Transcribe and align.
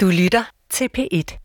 Du 0.00 0.06
lytter 0.06 0.50
til 0.70 0.88
P1. 0.98 1.38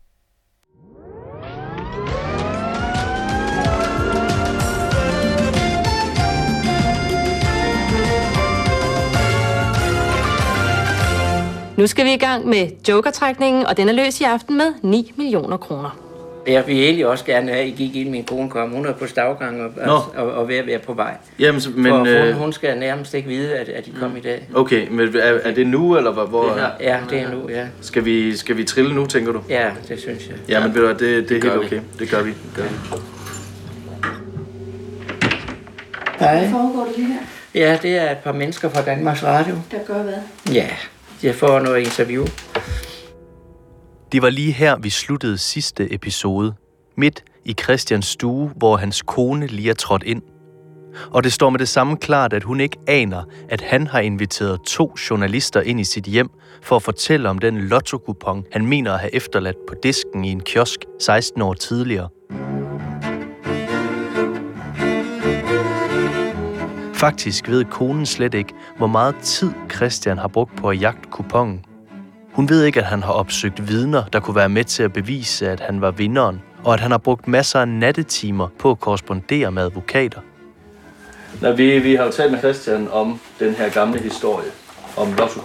Nu 11.78 11.86
skal 11.86 12.04
vi 12.04 12.12
i 12.12 12.16
gang 12.16 12.46
med 12.46 12.70
jokertrækningen, 12.88 13.66
og 13.66 13.76
den 13.76 13.88
er 13.88 13.92
løs 13.92 14.20
i 14.20 14.24
aften 14.24 14.56
med 14.56 14.74
9 14.82 15.12
millioner 15.16 15.56
kroner. 15.56 16.03
Jeg 16.46 16.66
vil 16.66 16.76
egentlig 16.84 17.06
også 17.06 17.24
gerne 17.24 17.48
have, 17.52 17.62
at 17.62 17.68
I 17.68 17.70
gik 17.70 17.96
ind, 17.96 18.10
min 18.10 18.24
kone 18.24 18.50
kom. 18.50 18.70
Hun 18.70 18.86
er 18.86 18.92
på 18.92 19.06
stavgang 19.06 19.62
og, 19.62 19.70
Nå. 19.86 19.92
og, 19.92 20.04
og, 20.16 20.32
og 20.32 20.48
ved 20.48 20.56
at 20.56 20.66
være 20.66 20.78
på 20.78 20.92
vej. 20.92 21.16
Jamen, 21.38 21.60
så- 21.60 21.70
Men, 21.70 21.82
men... 21.82 21.92
For 21.92 21.98
hun, 21.98 22.06
Øh, 22.08 22.32
hun 22.34 22.52
skal 22.52 22.78
nærmest 22.78 23.14
ikke 23.14 23.28
vide, 23.28 23.54
at, 23.56 23.68
at 23.68 23.86
I 23.86 23.92
kom 24.00 24.16
i 24.16 24.20
dag. 24.20 24.48
okay, 24.54 24.88
men 24.90 25.16
er, 25.16 25.20
er 25.44 25.54
det 25.54 25.66
nu, 25.66 25.96
eller 25.96 26.12
hvor? 26.12 26.24
hvor 26.26 26.58
Ja, 26.80 26.96
det 27.10 27.18
er 27.20 27.30
nu, 27.30 27.48
ja. 27.50 27.66
skal, 27.80 28.04
vi, 28.04 28.36
skal 28.36 28.56
vi 28.56 28.64
trille 28.64 28.94
nu, 28.94 29.06
tænker 29.06 29.32
du? 29.32 29.40
Ja, 29.48 29.70
det 29.88 30.00
synes 30.00 30.26
jeg. 30.28 30.36
Ja, 30.48 30.60
men 30.66 30.74
ved 30.74 30.80
du, 30.80 30.86
hvad, 30.86 30.94
det, 31.08 31.28
det 31.28 31.36
er 31.36 31.40
gør 31.40 31.50
helt 31.50 31.60
vi. 31.60 31.66
okay. 31.76 31.80
Det 31.98 32.10
gør 32.10 32.22
vi. 32.22 32.30
Det 32.30 32.54
gør 32.56 32.62
vi. 32.62 32.68
Hej. 36.18 36.50
foregår 36.50 36.84
det 36.88 36.96
lige 36.96 37.06
her? 37.08 37.20
Ja, 37.54 37.78
det 37.82 37.96
er 37.96 38.10
et 38.10 38.18
par 38.18 38.32
mennesker 38.32 38.68
fra 38.68 38.82
Danmarks 38.82 39.22
Radio. 39.24 39.54
Der 39.70 39.78
gør 39.86 40.02
hvad? 40.02 40.54
Ja, 40.54 40.66
jeg 41.22 41.34
får 41.34 41.60
noget 41.60 41.78
interview. 41.80 42.26
Det 44.14 44.22
var 44.22 44.30
lige 44.30 44.52
her, 44.52 44.76
vi 44.78 44.90
sluttede 44.90 45.38
sidste 45.38 45.94
episode. 45.94 46.54
Midt 46.96 47.24
i 47.44 47.54
Christians 47.62 48.06
stue, 48.06 48.50
hvor 48.56 48.76
hans 48.76 49.02
kone 49.02 49.46
lige 49.46 49.70
er 49.70 49.74
trådt 49.74 50.02
ind. 50.02 50.22
Og 51.10 51.24
det 51.24 51.32
står 51.32 51.50
med 51.50 51.58
det 51.58 51.68
samme 51.68 51.96
klart, 51.96 52.32
at 52.32 52.42
hun 52.42 52.60
ikke 52.60 52.76
aner, 52.88 53.22
at 53.48 53.60
han 53.60 53.86
har 53.86 54.00
inviteret 54.00 54.60
to 54.62 54.94
journalister 55.10 55.60
ind 55.60 55.80
i 55.80 55.84
sit 55.84 56.04
hjem 56.04 56.30
for 56.62 56.76
at 56.76 56.82
fortælle 56.82 57.28
om 57.28 57.38
den 57.38 57.58
lotto 57.58 58.14
han 58.52 58.66
mener 58.66 58.92
at 58.92 59.00
have 59.00 59.14
efterladt 59.14 59.56
på 59.68 59.74
disken 59.82 60.24
i 60.24 60.30
en 60.30 60.40
kiosk 60.40 60.80
16 61.00 61.42
år 61.42 61.54
tidligere. 61.54 62.08
Faktisk 66.94 67.48
ved 67.48 67.64
konen 67.64 68.06
slet 68.06 68.34
ikke, 68.34 68.54
hvor 68.76 68.86
meget 68.86 69.16
tid 69.22 69.52
Christian 69.72 70.18
har 70.18 70.28
brugt 70.28 70.56
på 70.56 70.70
at 70.70 70.80
jagte 70.80 71.08
kupongen. 71.10 71.64
Hun 72.34 72.48
ved 72.48 72.64
ikke, 72.64 72.80
at 72.80 72.86
han 72.86 73.02
har 73.02 73.12
opsøgt 73.12 73.68
vidner, 73.68 74.04
der 74.12 74.20
kunne 74.20 74.36
være 74.36 74.48
med 74.48 74.64
til 74.64 74.82
at 74.82 74.92
bevise, 74.92 75.50
at 75.50 75.60
han 75.60 75.80
var 75.80 75.90
vinderen, 75.90 76.42
og 76.64 76.74
at 76.74 76.80
han 76.80 76.90
har 76.90 76.98
brugt 76.98 77.28
masser 77.28 77.60
af 77.60 77.68
nattetimer 77.68 78.48
på 78.58 78.70
at 78.70 78.80
korrespondere 78.80 79.52
med 79.52 79.62
advokater. 79.62 80.20
Nå, 81.40 81.52
vi, 81.52 81.78
vi 81.78 81.94
har 81.94 82.04
jo 82.04 82.10
talt 82.10 82.32
med 82.32 82.38
Christian 82.38 82.88
om 82.92 83.20
den 83.38 83.54
her 83.54 83.70
gamle 83.70 84.00
historie 84.00 84.50
om 84.96 85.12
lotto 85.18 85.40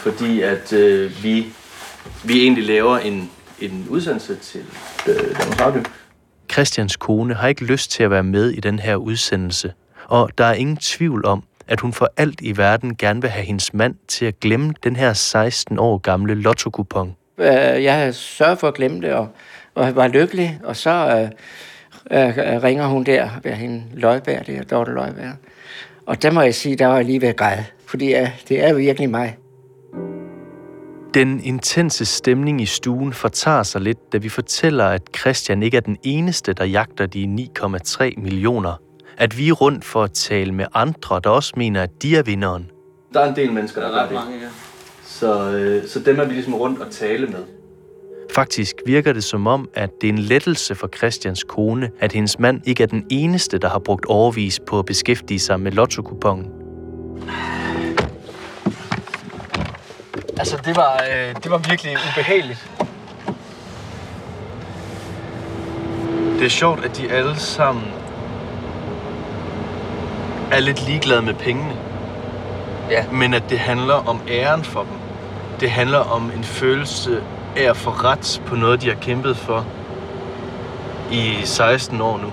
fordi 0.00 0.40
at 0.40 0.72
øh, 0.72 1.22
vi, 1.22 1.46
vi 2.24 2.42
egentlig 2.42 2.64
laver 2.64 2.98
en, 2.98 3.30
en 3.60 3.86
udsendelse 3.90 4.36
til 4.36 4.64
øh, 5.08 5.14
Danmarks 5.14 5.60
Radio. 5.60 5.82
Christians 6.52 6.96
kone 6.96 7.34
har 7.34 7.48
ikke 7.48 7.64
lyst 7.64 7.90
til 7.90 8.02
at 8.02 8.10
være 8.10 8.22
med 8.22 8.50
i 8.50 8.60
den 8.60 8.78
her 8.78 8.96
udsendelse, 8.96 9.72
og 10.06 10.30
der 10.38 10.44
er 10.44 10.54
ingen 10.54 10.76
tvivl 10.76 11.24
om, 11.24 11.42
at 11.70 11.80
hun 11.80 11.92
for 11.92 12.12
alt 12.16 12.40
i 12.40 12.56
verden 12.56 12.96
gerne 12.96 13.20
vil 13.20 13.30
have 13.30 13.44
hendes 13.44 13.74
mand 13.74 13.94
til 14.08 14.26
at 14.26 14.40
glemme 14.40 14.74
den 14.84 14.96
her 14.96 15.12
16 15.12 15.78
år 15.78 15.98
gamle 15.98 16.34
lotto 16.34 16.70
Øh, 17.38 17.84
Jeg 17.84 17.94
havde 17.94 18.12
sørget 18.12 18.58
for 18.58 18.68
at 18.68 18.74
glemme 18.74 19.00
det, 19.00 19.12
og, 19.12 19.28
og 19.74 19.96
var 19.96 20.08
lykkelig, 20.08 20.60
og 20.64 20.76
så 20.76 20.90
øh, 20.90 22.28
øh, 22.28 22.62
ringer 22.62 22.86
hun 22.86 23.04
der, 23.04 23.28
ved 23.42 23.52
hende 23.52 23.82
Løjberg, 23.94 24.46
det 24.46 24.56
er 24.56 24.62
Dorte 24.62 24.92
Løjberg. 24.92 25.32
Og 26.06 26.22
der 26.22 26.30
må 26.30 26.40
jeg 26.40 26.54
sige, 26.54 26.76
der 26.76 26.86
var 26.86 26.96
jeg 26.96 27.04
lige 27.04 27.20
ved 27.20 27.28
at 27.28 27.36
græde, 27.36 27.64
fordi 27.86 28.14
øh, 28.14 28.28
det 28.48 28.64
er 28.64 28.74
virkelig 28.74 29.10
mig. 29.10 29.36
Den 31.14 31.40
intense 31.44 32.04
stemning 32.04 32.60
i 32.60 32.66
stuen 32.66 33.12
fortager 33.12 33.62
sig 33.62 33.80
lidt, 33.80 34.12
da 34.12 34.18
vi 34.18 34.28
fortæller, 34.28 34.86
at 34.86 35.02
Christian 35.18 35.62
ikke 35.62 35.76
er 35.76 35.80
den 35.80 35.96
eneste, 36.02 36.52
der 36.52 36.64
jagter 36.64 37.06
de 37.06 37.48
9,3 37.58 38.20
millioner. 38.20 38.89
At 39.20 39.38
vi 39.38 39.48
er 39.48 39.52
rundt 39.52 39.84
for 39.84 40.02
at 40.02 40.12
tale 40.12 40.52
med 40.52 40.66
andre, 40.74 41.20
der 41.24 41.30
også 41.30 41.52
mener, 41.56 41.82
at 41.82 42.02
de 42.02 42.16
er 42.16 42.22
vinderen. 42.22 42.70
Der 43.14 43.20
er 43.20 43.28
en 43.28 43.36
del 43.36 43.52
mennesker, 43.52 43.80
der, 43.80 43.90
gør 43.90 44.02
det. 44.02 44.12
mange, 44.12 44.38
ja. 44.38 44.48
Så, 45.04 45.50
øh, 45.50 45.88
så 45.88 46.00
dem 46.00 46.20
er 46.20 46.24
vi 46.24 46.32
ligesom 46.32 46.54
rundt 46.54 46.80
og 46.80 46.90
tale 46.90 47.26
med. 47.26 47.44
Faktisk 48.34 48.76
virker 48.86 49.12
det 49.12 49.24
som 49.24 49.46
om, 49.46 49.68
at 49.74 49.90
det 50.00 50.08
er 50.08 50.12
en 50.12 50.18
lettelse 50.18 50.74
for 50.74 50.88
Christians 50.96 51.44
kone, 51.44 51.90
at 51.98 52.12
hendes 52.12 52.38
mand 52.38 52.60
ikke 52.64 52.82
er 52.82 52.86
den 52.86 53.06
eneste, 53.10 53.58
der 53.58 53.68
har 53.68 53.78
brugt 53.78 54.04
overvis 54.04 54.60
på 54.66 54.78
at 54.78 54.86
beskæftige 54.86 55.38
sig 55.38 55.60
med 55.60 55.72
lotto 55.72 56.02
Altså, 60.38 60.56
det 60.64 60.76
var, 60.76 61.02
øh, 61.12 61.34
det 61.42 61.50
var 61.50 61.58
virkelig 61.58 61.92
ubehageligt. 61.92 62.70
Det 66.38 66.44
er 66.44 66.48
sjovt, 66.48 66.84
at 66.84 66.96
de 66.96 67.10
alle 67.10 67.36
sammen 67.36 67.99
er 70.52 70.60
lidt 70.60 70.86
ligeglade 70.86 71.22
med 71.22 71.34
pengene. 71.34 71.76
Ja. 72.90 73.04
Men 73.12 73.34
at 73.34 73.42
det 73.50 73.58
handler 73.58 73.94
om 73.94 74.20
æren 74.28 74.64
for 74.64 74.80
dem. 74.80 74.98
Det 75.60 75.70
handler 75.70 75.98
om 75.98 76.30
en 76.36 76.44
følelse 76.44 77.22
af 77.56 77.70
at 77.70 77.76
få 77.76 77.90
ret 77.90 78.42
på 78.46 78.56
noget, 78.56 78.82
de 78.82 78.88
har 78.88 79.00
kæmpet 79.00 79.36
for 79.36 79.66
i 81.12 81.34
16 81.44 82.00
år 82.00 82.18
nu. 82.18 82.32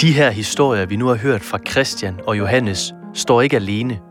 De 0.00 0.12
her 0.12 0.30
historier, 0.30 0.86
vi 0.86 0.96
nu 0.96 1.06
har 1.06 1.16
hørt 1.16 1.42
fra 1.42 1.58
Christian 1.68 2.20
og 2.26 2.38
Johannes, 2.38 2.92
står 3.14 3.42
ikke 3.42 3.56
alene. 3.56 4.09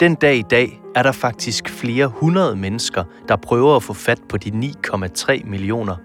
Den 0.00 0.14
dag 0.14 0.36
i 0.36 0.44
dag 0.50 0.80
er 0.94 1.02
der 1.02 1.12
faktisk 1.12 1.68
flere 1.68 2.06
hundrede 2.06 2.56
mennesker, 2.56 3.04
der 3.28 3.36
prøver 3.36 3.76
at 3.76 3.82
få 3.82 3.92
fat 3.92 4.18
på 4.28 4.36
de 4.36 4.72
9,3 4.86 5.48
millioner. 5.48 5.96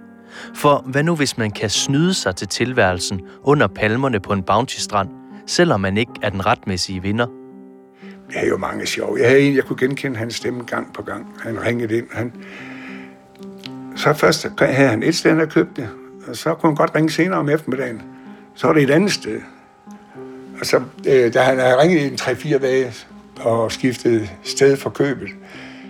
For 0.56 0.84
hvad 0.86 1.04
nu 1.04 1.16
hvis 1.16 1.38
man 1.38 1.52
kan 1.52 1.70
snyde 1.70 2.14
sig 2.14 2.36
til 2.36 2.48
tilværelsen 2.48 3.22
under 3.44 3.68
palmerne 3.68 4.20
på 4.20 4.34
en 4.34 4.44
bounty-strand, 4.44 5.10
selvom 5.48 5.82
man 5.82 5.98
ikke 5.98 6.12
er 6.22 6.30
den 6.30 6.46
retmæssige 6.46 7.02
vinder? 7.02 7.28
Jeg 8.04 8.40
havde 8.40 8.50
jo 8.50 8.58
mange 8.58 8.86
sjov. 8.86 9.18
Jeg 9.18 9.28
havde 9.28 9.42
en, 9.42 9.56
jeg 9.56 9.64
kunne 9.64 9.78
genkende 9.78 10.18
hans 10.18 10.36
stemme 10.36 10.64
gang 10.64 10.94
på 10.94 11.02
gang. 11.02 11.28
Han 11.44 11.66
ringede 11.66 11.98
ind. 11.98 12.06
Han... 12.12 12.34
Så 13.96 14.14
først 14.14 14.48
havde 14.60 14.90
han 14.90 15.04
et 15.04 15.16
sted, 15.16 15.32
han 15.32 15.40
havde 15.40 15.52
købt 15.52 15.78
det. 15.78 15.90
Og 16.28 16.36
så 16.36 16.54
kunne 16.54 16.70
han 16.70 16.76
godt 16.76 16.96
ringe 16.96 17.12
senere 17.12 17.40
om 17.40 17.50
eftermiddagen. 17.50 18.02
Så 18.56 18.68
var 18.68 18.74
det 18.74 18.84
et 18.84 18.90
andet 18.90 19.12
sted. 19.12 19.42
Og 20.60 20.66
så, 20.66 20.82
øh, 21.08 21.34
da 21.34 21.40
han 21.40 21.60
havde 21.60 21.82
ringet 21.82 22.02
i 22.02 22.08
en 22.08 22.14
3-4 22.14 22.58
dage 22.58 22.94
og 23.40 23.72
skiftet 23.72 24.30
sted 24.44 24.78
for 24.78 24.90
købet, 24.90 25.30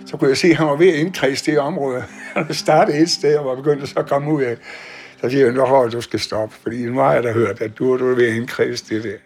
så 0.06 0.16
kunne 0.16 0.30
jeg 0.30 0.36
se, 0.36 0.48
at 0.48 0.56
han 0.56 0.66
var 0.66 0.76
ved 0.76 0.88
at 0.88 0.94
indkredse 0.94 1.50
det 1.50 1.58
område. 1.58 2.04
Han 2.34 2.54
startede 2.54 2.98
et 2.98 3.10
sted 3.10 3.36
og 3.36 3.44
var 3.44 3.54
begyndt 3.54 3.82
at 3.82 3.88
så 3.88 4.02
komme 4.02 4.32
ud 4.32 4.42
af. 4.42 4.56
Så 5.20 5.30
siger 5.30 5.44
jeg, 5.44 5.54
nu 5.54 5.88
du 5.92 6.00
skal 6.00 6.20
stoppe, 6.20 6.54
fordi 6.62 6.84
nu 6.84 6.98
har 6.98 7.14
jeg 7.14 7.22
da 7.22 7.32
hørt, 7.32 7.60
at 7.60 7.78
du, 7.78 7.98
du 7.98 8.10
er 8.10 8.14
ved 8.14 8.28
at 8.28 8.34
indkredse 8.34 8.84
det 8.88 9.04
der. 9.04 9.16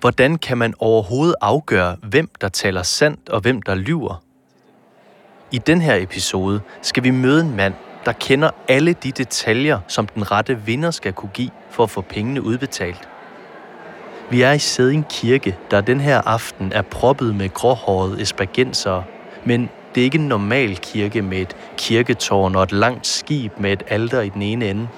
Hvordan 0.00 0.38
kan 0.38 0.58
man 0.58 0.74
overhovedet 0.78 1.34
afgøre, 1.40 1.96
hvem 2.02 2.28
der 2.40 2.48
taler 2.48 2.82
sandt 2.82 3.28
og 3.28 3.40
hvem 3.40 3.62
der 3.62 3.74
lyver? 3.74 4.22
I 5.52 5.58
den 5.58 5.80
her 5.80 5.94
episode 5.94 6.60
skal 6.82 7.04
vi 7.04 7.10
møde 7.10 7.40
en 7.40 7.56
mand, 7.56 7.74
der 8.04 8.12
kender 8.12 8.50
alle 8.68 8.92
de 8.92 9.12
detaljer, 9.12 9.80
som 9.88 10.06
den 10.06 10.30
rette 10.30 10.60
vinder 10.66 10.90
skal 10.90 11.12
kunne 11.12 11.30
give 11.34 11.50
for 11.70 11.82
at 11.82 11.90
få 11.90 12.00
pengene 12.00 12.42
udbetalt. 12.42 13.08
Vi 14.30 14.42
er 14.42 14.52
i 14.52 14.58
Sæding 14.58 15.08
Kirke, 15.08 15.56
der 15.70 15.80
den 15.80 16.00
her 16.00 16.20
aften 16.26 16.72
er 16.72 16.82
proppet 16.82 17.34
med 17.34 17.54
gråhårede 17.54 18.20
espagenser, 18.20 19.02
men 19.44 19.70
det 19.94 20.00
er 20.00 20.04
ikke 20.04 20.18
en 20.18 20.28
normal 20.28 20.76
kirke 20.76 21.22
med 21.22 21.38
et 21.38 21.56
kirketårn 21.76 22.56
og 22.56 22.62
et 22.62 22.72
langt 22.72 23.06
skib 23.06 23.52
med 23.58 23.72
et 23.72 23.82
alter 23.88 24.20
i 24.20 24.28
den 24.28 24.42
ene 24.42 24.70
ende. 24.70 24.88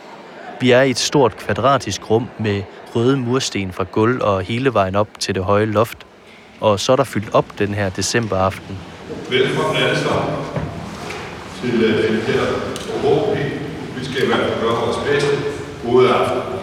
Vi 0.60 0.70
er 0.70 0.82
i 0.82 0.90
et 0.90 0.98
stort 0.98 1.36
kvadratisk 1.36 2.10
rum 2.10 2.28
med 2.38 2.62
røde 2.94 3.16
mursten 3.16 3.72
fra 3.72 3.84
gulv 3.92 4.22
og 4.22 4.42
hele 4.42 4.74
vejen 4.74 4.94
op 4.94 5.08
til 5.18 5.34
det 5.34 5.44
høje 5.44 5.64
loft. 5.64 5.98
Og 6.60 6.80
så 6.80 6.92
er 6.92 6.96
der 6.96 7.04
fyldt 7.04 7.34
op 7.34 7.44
den 7.58 7.74
her 7.74 7.88
decemberaften. 7.88 8.78
Velkommen 9.30 9.76
alle 9.76 9.98
sammen 9.98 10.34
til 11.62 11.84
øh, 11.84 12.10
den 12.10 12.16
her 12.16 12.40
forhåbentlig. 12.80 13.60
Vi 13.98 14.04
skal 14.04 14.22
i 14.22 14.26
hvert 14.26 14.38
fald 14.38 14.60
gøre 14.60 14.76
vores 14.80 14.96
bedste. 15.06 15.36
God 15.84 16.08
aften. 16.08 16.57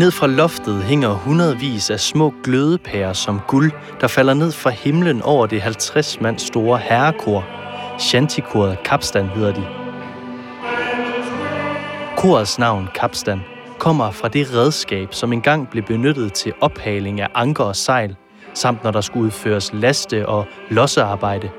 Ned 0.00 0.10
fra 0.10 0.26
loftet 0.26 0.82
hænger 0.82 1.08
hundredvis 1.08 1.90
af 1.90 2.00
små 2.00 2.34
glødepærer 2.44 3.12
som 3.12 3.40
guld, 3.48 3.72
der 4.00 4.06
falder 4.06 4.34
ned 4.34 4.52
fra 4.52 4.70
himlen 4.70 5.22
over 5.22 5.46
det 5.46 5.62
50 5.62 6.20
mand 6.20 6.38
store 6.38 6.78
herrekor. 6.78 7.44
Shantykoret 7.98 8.82
Kapstan 8.84 9.26
hedder 9.26 9.52
de. 9.52 9.66
Korets 12.16 12.58
navn, 12.58 12.88
Kapstan, 12.94 13.40
kommer 13.78 14.10
fra 14.10 14.28
det 14.28 14.54
redskab, 14.54 15.14
som 15.14 15.32
engang 15.32 15.70
blev 15.70 15.84
benyttet 15.84 16.32
til 16.32 16.52
ophaling 16.60 17.20
af 17.20 17.28
anker 17.34 17.64
og 17.64 17.76
sejl, 17.76 18.16
samt 18.54 18.84
når 18.84 18.90
der 18.90 19.00
skulle 19.00 19.26
udføres 19.26 19.70
laste- 19.72 20.28
og 20.28 20.46
lossearbejde. 20.70 21.50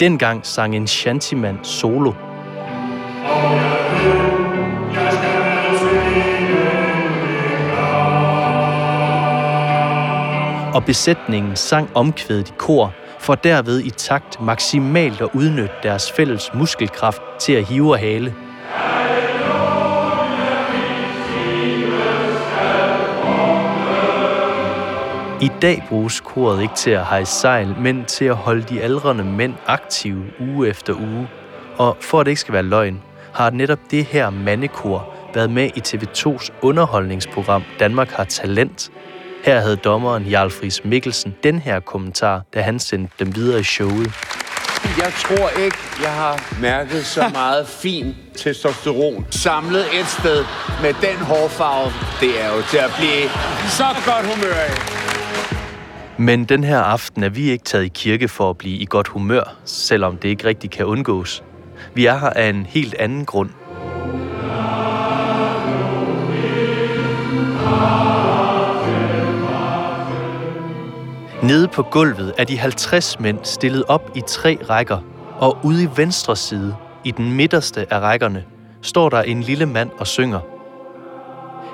Dengang 0.00 0.46
sang 0.46 0.76
en 0.76 0.86
shantyman 0.86 1.58
solo. 1.62 2.12
Og 10.76 10.84
besætningen 10.84 11.56
sang 11.56 11.90
omkvædet 11.94 12.48
i 12.48 12.52
kor, 12.58 12.92
for 13.20 13.34
derved 13.34 13.80
i 13.80 13.90
takt 13.90 14.40
maksimalt 14.40 15.20
at 15.20 15.28
udnytte 15.34 15.74
deres 15.82 16.12
fælles 16.12 16.50
muskelkraft 16.54 17.22
til 17.40 17.52
at 17.52 17.64
hive 17.64 17.92
og 17.92 17.98
hale– 17.98 18.34
I 25.40 25.50
dag 25.62 25.84
bruges 25.88 26.20
koret 26.20 26.62
ikke 26.62 26.74
til 26.74 26.90
at 26.90 27.06
hejse 27.06 27.32
sejl, 27.32 27.76
men 27.80 28.04
til 28.04 28.24
at 28.24 28.36
holde 28.36 28.62
de 28.62 28.82
aldrende 28.82 29.24
mænd 29.24 29.54
aktive 29.66 30.24
uge 30.40 30.68
efter 30.68 30.94
uge. 30.94 31.28
Og 31.78 31.96
for 32.00 32.20
at 32.20 32.26
det 32.26 32.30
ikke 32.30 32.40
skal 32.40 32.54
være 32.54 32.62
løgn, 32.62 33.02
har 33.34 33.50
netop 33.50 33.78
det 33.90 34.04
her 34.04 34.30
mandekor 34.30 35.14
været 35.34 35.50
med 35.50 35.70
i 35.76 35.80
TV2's 35.88 36.50
underholdningsprogram 36.62 37.62
Danmark 37.78 38.10
har 38.10 38.24
talent. 38.24 38.90
Her 39.44 39.60
havde 39.60 39.76
dommeren 39.76 40.24
Jarl 40.24 40.50
Friis 40.50 40.84
Mikkelsen 40.84 41.34
den 41.42 41.58
her 41.58 41.80
kommentar, 41.80 42.42
da 42.54 42.60
han 42.60 42.78
sendte 42.78 43.14
dem 43.18 43.36
videre 43.36 43.60
i 43.60 43.62
showet. 43.62 44.12
Jeg 44.98 45.12
tror 45.12 45.48
ikke, 45.64 45.76
jeg 46.02 46.12
har 46.12 46.56
mærket 46.60 47.06
så 47.06 47.28
meget 47.42 47.68
fin 47.68 48.14
testosteron 48.36 49.26
samlet 49.30 49.84
et 50.00 50.06
sted 50.06 50.44
med 50.82 50.94
den 50.94 51.16
hårfarve. 51.16 51.92
Det 52.20 52.42
er 52.42 52.56
jo 52.56 52.62
til 52.70 52.78
at 52.78 52.90
blive 52.98 53.28
så 53.68 53.86
godt 54.06 54.34
humør 54.34 54.54
af. 54.54 55.06
Men 56.18 56.44
den 56.44 56.64
her 56.64 56.80
aften 56.80 57.22
er 57.22 57.28
vi 57.28 57.50
ikke 57.50 57.64
taget 57.64 57.84
i 57.84 57.88
kirke 57.88 58.28
for 58.28 58.50
at 58.50 58.58
blive 58.58 58.78
i 58.78 58.86
godt 58.90 59.08
humør, 59.08 59.56
selvom 59.64 60.16
det 60.16 60.28
ikke 60.28 60.44
rigtig 60.44 60.70
kan 60.70 60.86
undgås. 60.86 61.42
Vi 61.94 62.06
er 62.06 62.18
her 62.18 62.30
af 62.30 62.48
en 62.48 62.66
helt 62.66 62.94
anden 62.94 63.24
grund. 63.24 63.50
Nede 71.46 71.68
på 71.68 71.82
gulvet 71.82 72.34
er 72.38 72.44
de 72.44 72.58
50 72.58 73.20
mænd 73.20 73.38
stillet 73.42 73.84
op 73.88 74.10
i 74.14 74.22
tre 74.26 74.58
rækker, 74.70 74.98
og 75.38 75.58
ude 75.64 75.82
i 75.82 75.88
venstre 75.96 76.36
side, 76.36 76.76
i 77.04 77.10
den 77.10 77.32
midterste 77.32 77.92
af 77.92 78.00
rækkerne, 78.00 78.44
står 78.82 79.08
der 79.08 79.22
en 79.22 79.40
lille 79.40 79.66
mand 79.66 79.90
og 79.98 80.06
synger– 80.06 80.40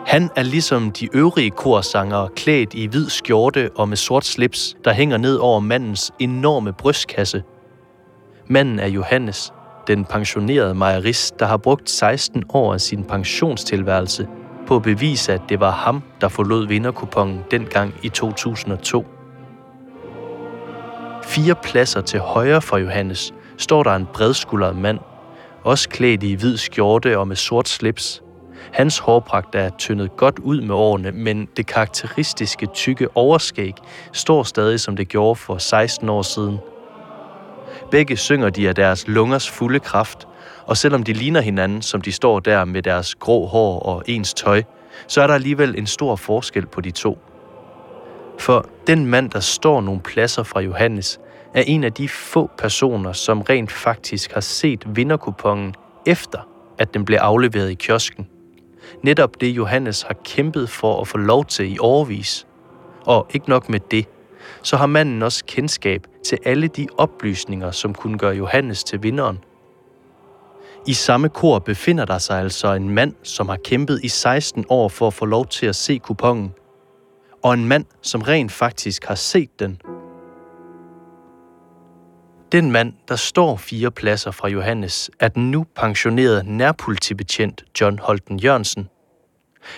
han 0.07 0.31
er 0.37 0.43
ligesom 0.43 0.91
de 0.91 1.09
øvrige 1.13 1.51
korsangere 1.51 2.29
klædt 2.37 2.75
i 2.75 2.87
hvid 2.87 3.09
skjorte 3.09 3.71
og 3.77 3.89
med 3.89 3.97
sort 3.97 4.25
slips, 4.25 4.77
der 4.85 4.93
hænger 4.93 5.17
ned 5.17 5.37
over 5.37 5.61
mandens 5.61 6.13
enorme 6.19 6.73
brystkasse. 6.73 7.43
Manden 8.47 8.79
er 8.79 8.87
Johannes, 8.87 9.53
den 9.87 10.05
pensionerede 10.05 10.75
mejerist, 10.75 11.41
der 11.41 11.47
har 11.47 11.57
brugt 11.57 11.91
16 11.91 12.45
år 12.55 12.75
af 12.75 12.81
sin 12.81 13.05
pensionstilværelse 13.05 14.29
på 14.67 14.77
at 14.77 14.83
bevise, 14.83 15.33
at 15.33 15.41
det 15.49 15.61
var 15.61 15.71
ham, 15.71 16.03
der 16.21 16.29
forlod 16.29 16.67
vinderkupongen 16.67 17.45
dengang 17.51 17.95
i 18.03 18.09
2002. 18.09 19.07
Fire 21.25 21.55
pladser 21.55 22.01
til 22.01 22.21
højre 22.21 22.63
for 22.63 22.77
Johannes 22.77 23.35
står 23.59 23.83
der 23.83 23.97
en 23.97 24.07
bredskuldret 24.15 24.77
mand, 24.77 24.99
også 25.65 25.89
klædt 25.89 26.23
i 26.23 26.35
hvid 26.35 26.57
skjorte 26.57 27.19
og 27.19 27.29
med 27.29 27.37
sort 27.37 27.69
slips, 27.69 28.23
Hans 28.73 28.99
hårpragt 28.99 29.55
er 29.55 29.71
tyndet 29.79 30.17
godt 30.17 30.39
ud 30.39 30.61
med 30.61 30.75
årene, 30.75 31.13
men 31.13 31.49
det 31.57 31.67
karakteristiske 31.67 32.67
tykke 32.67 33.09
overskæg 33.15 33.75
står 34.13 34.43
stadig 34.43 34.81
som 34.81 34.97
det 34.97 35.09
gjorde 35.09 35.37
for 35.37 35.59
16 35.59 36.09
år 36.09 36.23
siden. 36.23 36.59
Begge 37.91 38.17
synger 38.17 38.51
de 38.51 38.69
af 38.69 38.75
deres 38.75 39.09
lungers 39.09 39.51
fulde 39.51 39.81
kraft, 39.81 40.29
og 40.67 40.77
selvom 40.77 41.03
de 41.03 41.13
ligner 41.13 41.41
hinanden, 41.41 41.83
som 41.83 42.01
de 42.01 42.13
står 42.13 42.41
der 42.41 42.65
med 42.65 42.83
deres 42.83 43.15
grå 43.15 43.47
hår 43.47 43.81
og 43.81 44.03
ens 44.07 44.35
tøj, 44.35 44.63
så 45.07 45.23
er 45.23 45.27
der 45.27 45.35
alligevel 45.35 45.79
en 45.79 45.87
stor 45.87 46.17
forskel 46.17 46.67
på 46.67 46.81
de 46.81 46.91
to. 46.91 47.19
For 48.39 48.67
den 48.87 49.07
mand, 49.07 49.31
der 49.31 49.41
står 49.41 49.81
nogle 49.81 50.01
pladser 50.01 50.43
fra 50.43 50.61
Johannes, 50.61 51.21
er 51.55 51.63
en 51.67 51.85
af 51.85 51.93
de 51.93 52.09
få 52.09 52.51
personer, 52.59 53.13
som 53.13 53.41
rent 53.41 53.73
faktisk 53.73 54.33
har 54.33 54.41
set 54.41 54.97
vinderkupongen 54.97 55.75
efter, 56.07 56.49
at 56.79 56.95
den 56.95 57.05
blev 57.05 57.19
afleveret 57.19 57.71
i 57.71 57.75
kiosken. 57.75 58.29
Netop 59.03 59.41
det 59.41 59.47
Johannes 59.47 60.03
har 60.03 60.17
kæmpet 60.25 60.71
for 60.71 61.01
at 61.01 61.09
få 61.09 61.19
lov 61.19 61.45
til 61.45 61.73
i 61.73 61.77
overvis. 61.81 62.47
Og 63.07 63.27
ikke 63.31 63.49
nok 63.49 63.69
med 63.69 63.81
det, 63.91 64.07
så 64.63 64.77
har 64.77 64.87
manden 64.87 65.23
også 65.23 65.45
kendskab 65.45 66.07
til 66.25 66.39
alle 66.45 66.69
de 66.69 66.87
oplysninger, 66.99 67.71
som 67.71 67.95
kunne 67.95 68.19
gøre 68.19 68.35
Johannes 68.35 68.85
til 68.85 69.03
vinderen. 69.03 69.39
I 70.87 70.93
samme 70.93 71.29
kor 71.29 71.59
befinder 71.59 72.05
der 72.05 72.19
sig 72.19 72.41
altså 72.41 72.73
en 72.73 72.91
mand, 72.91 73.15
som 73.23 73.49
har 73.49 73.59
kæmpet 73.65 74.01
i 74.03 74.09
16 74.09 74.65
år 74.69 74.89
for 74.89 75.07
at 75.07 75.15
få 75.15 75.25
lov 75.25 75.47
til 75.47 75.67
at 75.67 75.77
se 75.77 75.99
kupongen. 75.99 76.53
Og 77.43 77.55
en 77.55 77.65
mand, 77.65 77.85
som 78.03 78.23
rent 78.23 78.53
faktisk 78.53 79.05
har 79.05 79.15
set 79.15 79.61
den. 79.61 79.81
Den 82.53 82.71
mand, 82.71 82.93
der 83.09 83.17
står 83.17 83.57
fire 83.57 83.91
pladser 83.91 84.31
fra 84.31 84.49
Johannes, 84.49 85.11
er 85.21 85.29
den 85.29 85.51
nu 85.51 85.67
pensionerede 85.77 86.57
nærpolitibetjent 86.57 87.65
John 87.81 87.99
Holten 87.99 88.39
Jørgensen. 88.39 88.89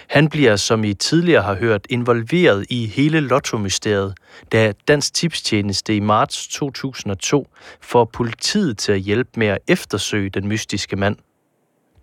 Han 0.08 0.28
bliver, 0.28 0.56
som 0.56 0.84
I 0.84 0.94
tidligere 0.94 1.42
har 1.42 1.54
hørt, 1.54 1.86
involveret 1.90 2.66
i 2.70 2.86
hele 2.86 3.20
lottomysteriet, 3.20 4.14
da 4.52 4.72
Dansk 4.88 5.14
Tipstjeneste 5.14 5.96
i 5.96 6.00
marts 6.00 6.48
2002 6.48 7.48
får 7.80 8.04
politiet 8.04 8.78
til 8.78 8.92
at 8.92 9.00
hjælpe 9.00 9.30
med 9.36 9.46
at 9.46 9.58
eftersøge 9.68 10.30
den 10.30 10.48
mystiske 10.48 10.96
mand. 10.96 11.16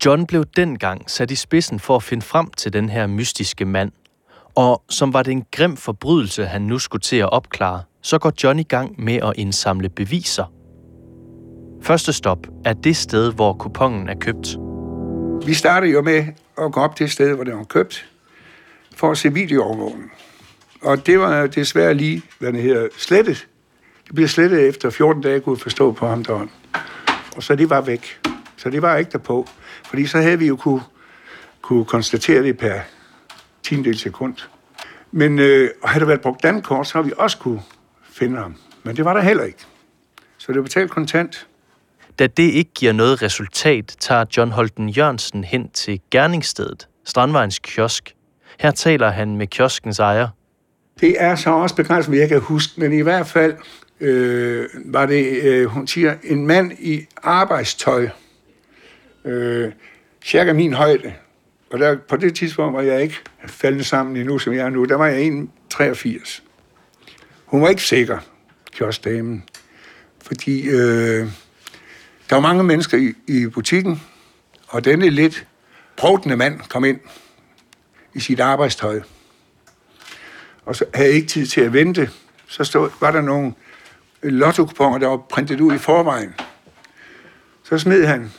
John 0.04 0.26
blev 0.26 0.44
dengang 0.56 1.10
sat 1.10 1.30
i 1.30 1.36
spidsen 1.36 1.80
for 1.80 1.96
at 1.96 2.02
finde 2.02 2.22
frem 2.22 2.50
til 2.50 2.72
den 2.72 2.88
her 2.88 3.06
mystiske 3.06 3.64
mand, 3.64 3.92
og 4.54 4.82
som 4.90 5.12
var 5.12 5.22
det 5.22 5.30
en 5.30 5.44
grim 5.52 5.76
forbrydelse, 5.76 6.46
han 6.46 6.62
nu 6.62 6.78
skulle 6.78 7.02
til 7.02 7.16
at 7.16 7.32
opklare, 7.32 7.82
så 8.02 8.18
går 8.18 8.32
John 8.44 8.58
i 8.58 8.62
gang 8.62 9.04
med 9.04 9.14
at 9.14 9.32
indsamle 9.36 9.88
beviser– 9.88 10.44
Første 11.82 12.12
stop 12.12 12.38
er 12.64 12.72
det 12.72 12.96
sted, 12.96 13.32
hvor 13.32 13.52
kupongen 13.52 14.08
er 14.08 14.14
købt. 14.14 14.56
Vi 15.46 15.54
starter 15.54 15.88
jo 15.88 16.02
med 16.02 16.26
at 16.58 16.72
gå 16.72 16.80
op 16.80 16.96
til 16.96 17.04
det 17.04 17.12
sted, 17.12 17.34
hvor 17.34 17.44
den 17.44 17.56
var 17.56 17.64
købt, 17.64 18.10
for 18.96 19.10
at 19.10 19.18
se 19.18 19.32
videoovervågning. 19.32 20.12
Og 20.82 21.06
det 21.06 21.18
var 21.18 21.46
desværre 21.46 21.94
lige, 21.94 22.22
hvad 22.38 22.52
det 22.52 22.62
hedder, 22.62 22.88
slettet. 22.98 23.48
Det 24.06 24.14
bliver 24.14 24.28
slettet 24.28 24.68
efter 24.68 24.90
14 24.90 25.22
dage, 25.22 25.40
kunne 25.40 25.56
forstå 25.56 25.92
på 25.92 26.06
ham 26.06 26.24
der. 26.24 26.46
Og 27.36 27.42
så 27.42 27.54
det 27.54 27.70
var 27.70 27.80
væk. 27.80 28.20
Så 28.56 28.70
det 28.70 28.82
var 28.82 28.96
ikke 28.96 29.10
der 29.10 29.18
på. 29.18 29.46
Fordi 29.86 30.06
så 30.06 30.18
havde 30.18 30.38
vi 30.38 30.46
jo 30.46 30.56
kunne, 30.56 30.82
kunne 31.62 31.84
konstatere 31.84 32.42
det 32.42 32.58
per 32.58 32.80
tiendel 33.62 33.98
sekund. 33.98 34.34
Men 35.12 35.38
øh, 35.38 35.70
havde 35.84 36.00
der 36.00 36.06
været 36.06 36.20
brugt 36.20 36.42
dankort, 36.42 36.86
så 36.86 36.98
har 36.98 37.02
vi 37.02 37.12
også 37.16 37.38
kunne 37.38 37.62
finde 38.10 38.38
ham. 38.38 38.56
Men 38.82 38.96
det 38.96 39.04
var 39.04 39.14
der 39.14 39.20
heller 39.20 39.44
ikke. 39.44 39.58
Så 40.38 40.52
det 40.52 40.56
var 40.56 40.62
betalt 40.62 40.90
kontant. 40.90 41.46
Da 42.18 42.26
det 42.26 42.42
ikke 42.42 42.70
giver 42.74 42.92
noget 42.92 43.22
resultat, 43.22 43.96
tager 44.00 44.24
John 44.36 44.50
Holten 44.50 44.88
Jørgensen 44.88 45.44
hen 45.44 45.70
til 45.70 46.00
gerningsstedet, 46.10 46.88
Strandvejens 47.04 47.58
kiosk. 47.58 48.14
Her 48.58 48.70
taler 48.70 49.10
han 49.10 49.36
med 49.36 49.46
kioskens 49.46 49.98
ejer. 49.98 50.28
Det 51.00 51.22
er 51.22 51.34
så 51.34 51.50
også 51.50 51.76
begrænset, 51.76 52.10
hvad 52.10 52.18
jeg 52.18 52.28
kan 52.28 52.40
huske, 52.40 52.80
men 52.80 52.92
i 52.92 53.00
hvert 53.00 53.26
fald 53.26 53.54
øh, 54.00 54.68
var 54.84 55.06
det, 55.06 55.42
øh, 55.42 55.66
hun 55.66 55.86
siger, 55.86 56.14
en 56.24 56.46
mand 56.46 56.72
i 56.72 57.06
arbejdstøj. 57.22 58.08
Øh, 59.24 59.72
cirka 60.24 60.52
min 60.52 60.72
højde. 60.72 61.12
Og 61.72 61.78
der, 61.78 61.96
på 62.08 62.16
det 62.16 62.34
tidspunkt 62.34 62.76
var 62.76 62.82
jeg 62.82 63.02
ikke 63.02 63.18
faldet 63.46 63.86
sammen 63.86 64.16
endnu, 64.16 64.38
som 64.38 64.52
jeg 64.52 64.66
er 64.66 64.70
nu. 64.70 64.84
Der 64.84 64.96
var 64.96 65.06
jeg 65.06 65.46
1,83. 65.74 66.42
Hun 67.44 67.62
var 67.62 67.68
ikke 67.68 67.82
sikker, 67.82 68.18
kioskdamen. 68.72 69.44
Fordi 70.22 70.68
øh, 70.68 71.28
der 72.30 72.34
var 72.34 72.40
mange 72.40 72.64
mennesker 72.64 72.98
i, 72.98 73.14
i 73.26 73.46
butikken, 73.46 74.02
og 74.68 74.84
denne 74.84 75.10
lidt 75.10 75.46
brovdende 75.96 76.36
mand 76.36 76.60
kom 76.68 76.84
ind 76.84 77.00
i 78.14 78.20
sit 78.20 78.40
arbejdstøj. 78.40 79.00
Og 80.64 80.76
så 80.76 80.84
havde 80.94 81.08
jeg 81.08 81.16
ikke 81.16 81.28
tid 81.28 81.46
til 81.46 81.60
at 81.60 81.72
vente. 81.72 82.10
Så 82.46 82.64
stod, 82.64 82.90
var 83.00 83.10
der 83.10 83.20
nogle 83.20 83.54
lotto 84.22 84.66
der 84.66 85.06
var 85.06 85.16
printet 85.16 85.60
ud 85.60 85.74
i 85.74 85.78
forvejen. 85.78 86.34
Så 87.62 87.78
smed 87.78 88.06
han 88.06 88.30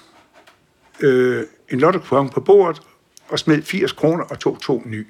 øh, 1.00 1.44
en 1.70 1.80
lotto 1.80 2.28
på 2.30 2.42
bordet 2.42 2.82
og 3.34 3.40
smed 3.40 3.62
80 3.62 3.92
kroner 3.92 4.24
og 4.24 4.40
tog 4.40 4.62
to 4.62 4.82
ny. 4.86 5.08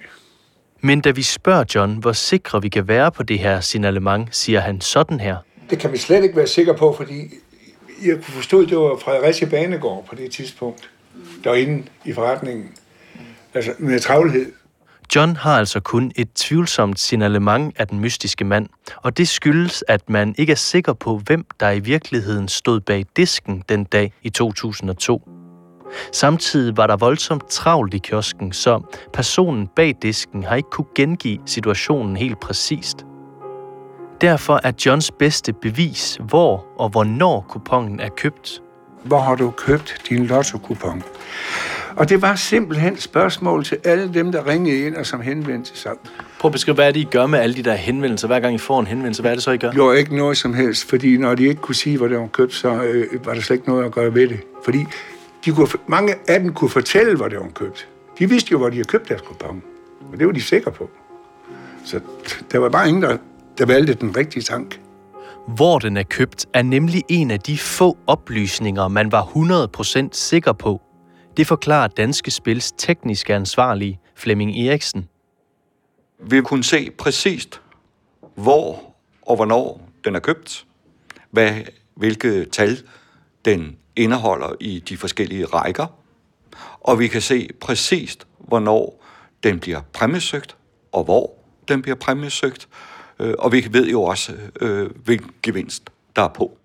Men 0.81 1.01
da 1.01 1.11
vi 1.11 1.21
spørger 1.21 1.63
John, 1.75 1.97
hvor 1.97 2.11
sikre 2.11 2.61
vi 2.61 2.69
kan 2.69 2.87
være 2.87 3.11
på 3.11 3.23
det 3.23 3.39
her 3.39 3.59
signalement, 3.59 4.35
siger 4.35 4.59
han 4.59 4.81
sådan 4.81 5.19
her. 5.19 5.37
Det 5.69 5.79
kan 5.79 5.91
vi 5.91 5.97
slet 5.97 6.23
ikke 6.23 6.35
være 6.35 6.47
sikre 6.47 6.75
på, 6.75 6.93
fordi 6.97 7.29
jeg 8.05 8.15
kunne 8.15 8.23
forstå, 8.23 8.61
at 8.61 8.69
det 8.69 8.77
var 8.77 8.97
Fredericia 8.97 9.47
Banegård 9.49 10.05
på 10.09 10.15
det 10.15 10.31
tidspunkt, 10.31 10.89
der 11.43 11.49
var 11.49 11.57
inde 11.57 11.83
i 12.05 12.13
forretningen. 12.13 12.71
Altså 13.53 13.71
med 13.79 13.99
travlhed. 13.99 14.51
John 15.15 15.35
har 15.35 15.57
altså 15.57 15.79
kun 15.79 16.11
et 16.15 16.33
tvivlsomt 16.35 16.99
signalement 16.99 17.75
af 17.79 17.87
den 17.87 17.99
mystiske 17.99 18.45
mand, 18.45 18.67
og 18.95 19.17
det 19.17 19.27
skyldes, 19.27 19.83
at 19.87 20.09
man 20.09 20.35
ikke 20.37 20.51
er 20.51 20.55
sikker 20.55 20.93
på, 20.93 21.17
hvem 21.17 21.45
der 21.59 21.71
i 21.71 21.79
virkeligheden 21.79 22.47
stod 22.47 22.79
bag 22.79 23.05
disken 23.15 23.63
den 23.69 23.83
dag 23.83 24.13
i 24.21 24.29
2002. 24.29 25.42
Samtidig 26.11 26.77
var 26.77 26.87
der 26.87 26.97
voldsomt 26.97 27.47
travlt 27.49 27.93
i 27.93 27.97
kiosken, 27.97 28.53
så 28.53 28.81
personen 29.13 29.67
bag 29.67 29.95
disken 30.01 30.43
har 30.43 30.55
ikke 30.55 30.69
kunne 30.69 30.87
gengive 30.95 31.39
situationen 31.45 32.17
helt 32.17 32.39
præcist. 32.39 33.05
Derfor 34.21 34.59
er 34.63 34.71
Johns 34.85 35.11
bedste 35.11 35.53
bevis, 35.53 36.19
hvor 36.21 36.65
og 36.79 36.89
hvornår 36.89 37.45
kupongen 37.49 37.99
er 37.99 38.09
købt. 38.09 38.61
Hvor 39.03 39.19
har 39.19 39.35
du 39.35 39.49
købt 39.49 40.01
din 40.09 40.25
lotto-kupon? 40.25 41.03
Og 41.95 42.09
det 42.09 42.21
var 42.21 42.35
simpelthen 42.35 42.97
spørgsmål 42.97 43.63
til 43.63 43.77
alle 43.83 44.13
dem, 44.13 44.31
der 44.31 44.47
ringede 44.47 44.79
ind 44.79 44.95
og 44.95 45.05
som 45.05 45.21
henvendte 45.21 45.77
sig. 45.77 45.91
Prøv 46.39 46.49
at 46.49 46.51
beskrive, 46.51 46.75
hvad 46.75 46.87
er 46.87 46.91
det, 46.91 46.99
I 46.99 47.07
gør 47.11 47.25
med 47.27 47.39
alle 47.39 47.55
de 47.55 47.63
der 47.63 47.73
henvendelser? 47.73 48.27
Hver 48.27 48.39
gang 48.39 48.55
I 48.55 48.57
får 48.57 48.79
en 48.79 48.87
henvendelse, 48.87 49.21
hvad 49.21 49.31
er 49.31 49.35
det 49.35 49.43
så, 49.43 49.51
I 49.51 49.57
gør? 49.57 49.71
gjorde 49.71 49.99
ikke 49.99 50.15
noget 50.15 50.37
som 50.37 50.53
helst, 50.53 50.89
fordi 50.89 51.17
når 51.17 51.35
de 51.35 51.43
ikke 51.43 51.61
kunne 51.61 51.75
sige, 51.75 51.97
hvor 51.97 52.07
det 52.07 52.17
var 52.17 52.27
købt, 52.27 52.53
så 52.53 52.69
øh, 52.69 53.25
var 53.25 53.33
der 53.33 53.41
slet 53.41 53.55
ikke 53.55 53.69
noget 53.69 53.85
at 53.85 53.91
gøre 53.91 54.13
ved 54.13 54.27
det. 54.27 54.39
Fordi 54.65 54.85
de 55.45 55.51
kunne, 55.51 55.67
mange 55.87 56.15
af 56.27 56.39
dem 56.39 56.53
kunne 56.53 56.69
fortælle, 56.69 57.15
hvor 57.15 57.27
det 57.27 57.39
var 57.39 57.49
købt. 57.49 57.87
De 58.19 58.29
vidste 58.29 58.51
jo, 58.51 58.57
hvor 58.57 58.69
de 58.69 58.75
havde 58.75 58.87
købt 58.87 59.09
deres 59.09 59.21
kupon. 59.21 59.63
Og 60.11 60.19
det 60.19 60.27
var 60.27 60.33
de 60.33 60.41
sikre 60.41 60.71
på. 60.71 60.89
Så 61.85 61.99
der 62.51 62.57
var 62.57 62.69
bare 62.69 62.87
ingen, 62.87 63.03
der, 63.03 63.17
der 63.57 63.65
valgte 63.65 63.93
den 63.93 64.17
rigtige 64.17 64.43
tank. 64.43 64.79
Hvor 65.47 65.79
den 65.79 65.97
er 65.97 66.03
købt, 66.03 66.45
er 66.53 66.61
nemlig 66.61 67.03
en 67.09 67.31
af 67.31 67.39
de 67.39 67.57
få 67.57 67.97
oplysninger, 68.07 68.87
man 68.87 69.11
var 69.11 69.23
100% 70.05 70.09
sikker 70.11 70.53
på. 70.53 70.81
Det 71.37 71.47
forklarer 71.47 71.87
Danske 71.87 72.31
Spils 72.31 72.71
tekniske 72.71 73.35
ansvarlige 73.35 73.99
Flemming 74.15 74.57
Eriksen. 74.57 75.07
Vi 76.19 76.41
kunne 76.41 76.63
se 76.63 76.91
præcist, 76.97 77.61
hvor 78.35 78.95
og 79.21 79.35
hvornår 79.35 79.89
den 80.05 80.15
er 80.15 80.19
købt, 80.19 80.65
hvad, 81.31 81.51
hvilke 81.95 82.45
tal 82.45 82.77
den 83.45 83.77
indeholder 83.95 84.55
i 84.59 84.79
de 84.79 84.97
forskellige 84.97 85.45
rækker, 85.45 85.87
og 86.81 86.99
vi 86.99 87.07
kan 87.07 87.21
se 87.21 87.49
præcist, 87.61 88.27
hvornår 88.39 89.03
den 89.43 89.59
bliver 89.59 89.81
præmiesøgt, 89.93 90.55
og 90.91 91.03
hvor 91.03 91.33
den 91.67 91.81
bliver 91.81 91.95
præmiesøgt, 91.95 92.67
øh, 93.19 93.33
og 93.39 93.51
vi 93.51 93.67
ved 93.71 93.87
jo 93.89 94.03
også, 94.03 94.33
øh, 94.61 94.89
hvilken 95.03 95.31
gevinst 95.43 95.89
der 96.15 96.21
er 96.21 96.27
på. 96.27 96.57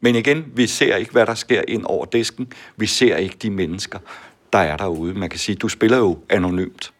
Men 0.00 0.14
igen, 0.14 0.44
vi 0.54 0.66
ser 0.66 0.96
ikke, 0.96 1.12
hvad 1.12 1.26
der 1.26 1.34
sker 1.34 1.62
ind 1.68 1.84
over 1.84 2.04
disken. 2.04 2.52
Vi 2.76 2.86
ser 2.86 3.16
ikke 3.16 3.36
de 3.42 3.50
mennesker, 3.50 3.98
der 4.52 4.58
er 4.58 4.76
derude. 4.76 5.14
Man 5.14 5.30
kan 5.30 5.38
sige, 5.38 5.56
du 5.56 5.68
spiller 5.68 5.98
jo 5.98 6.18
anonymt. 6.28 6.92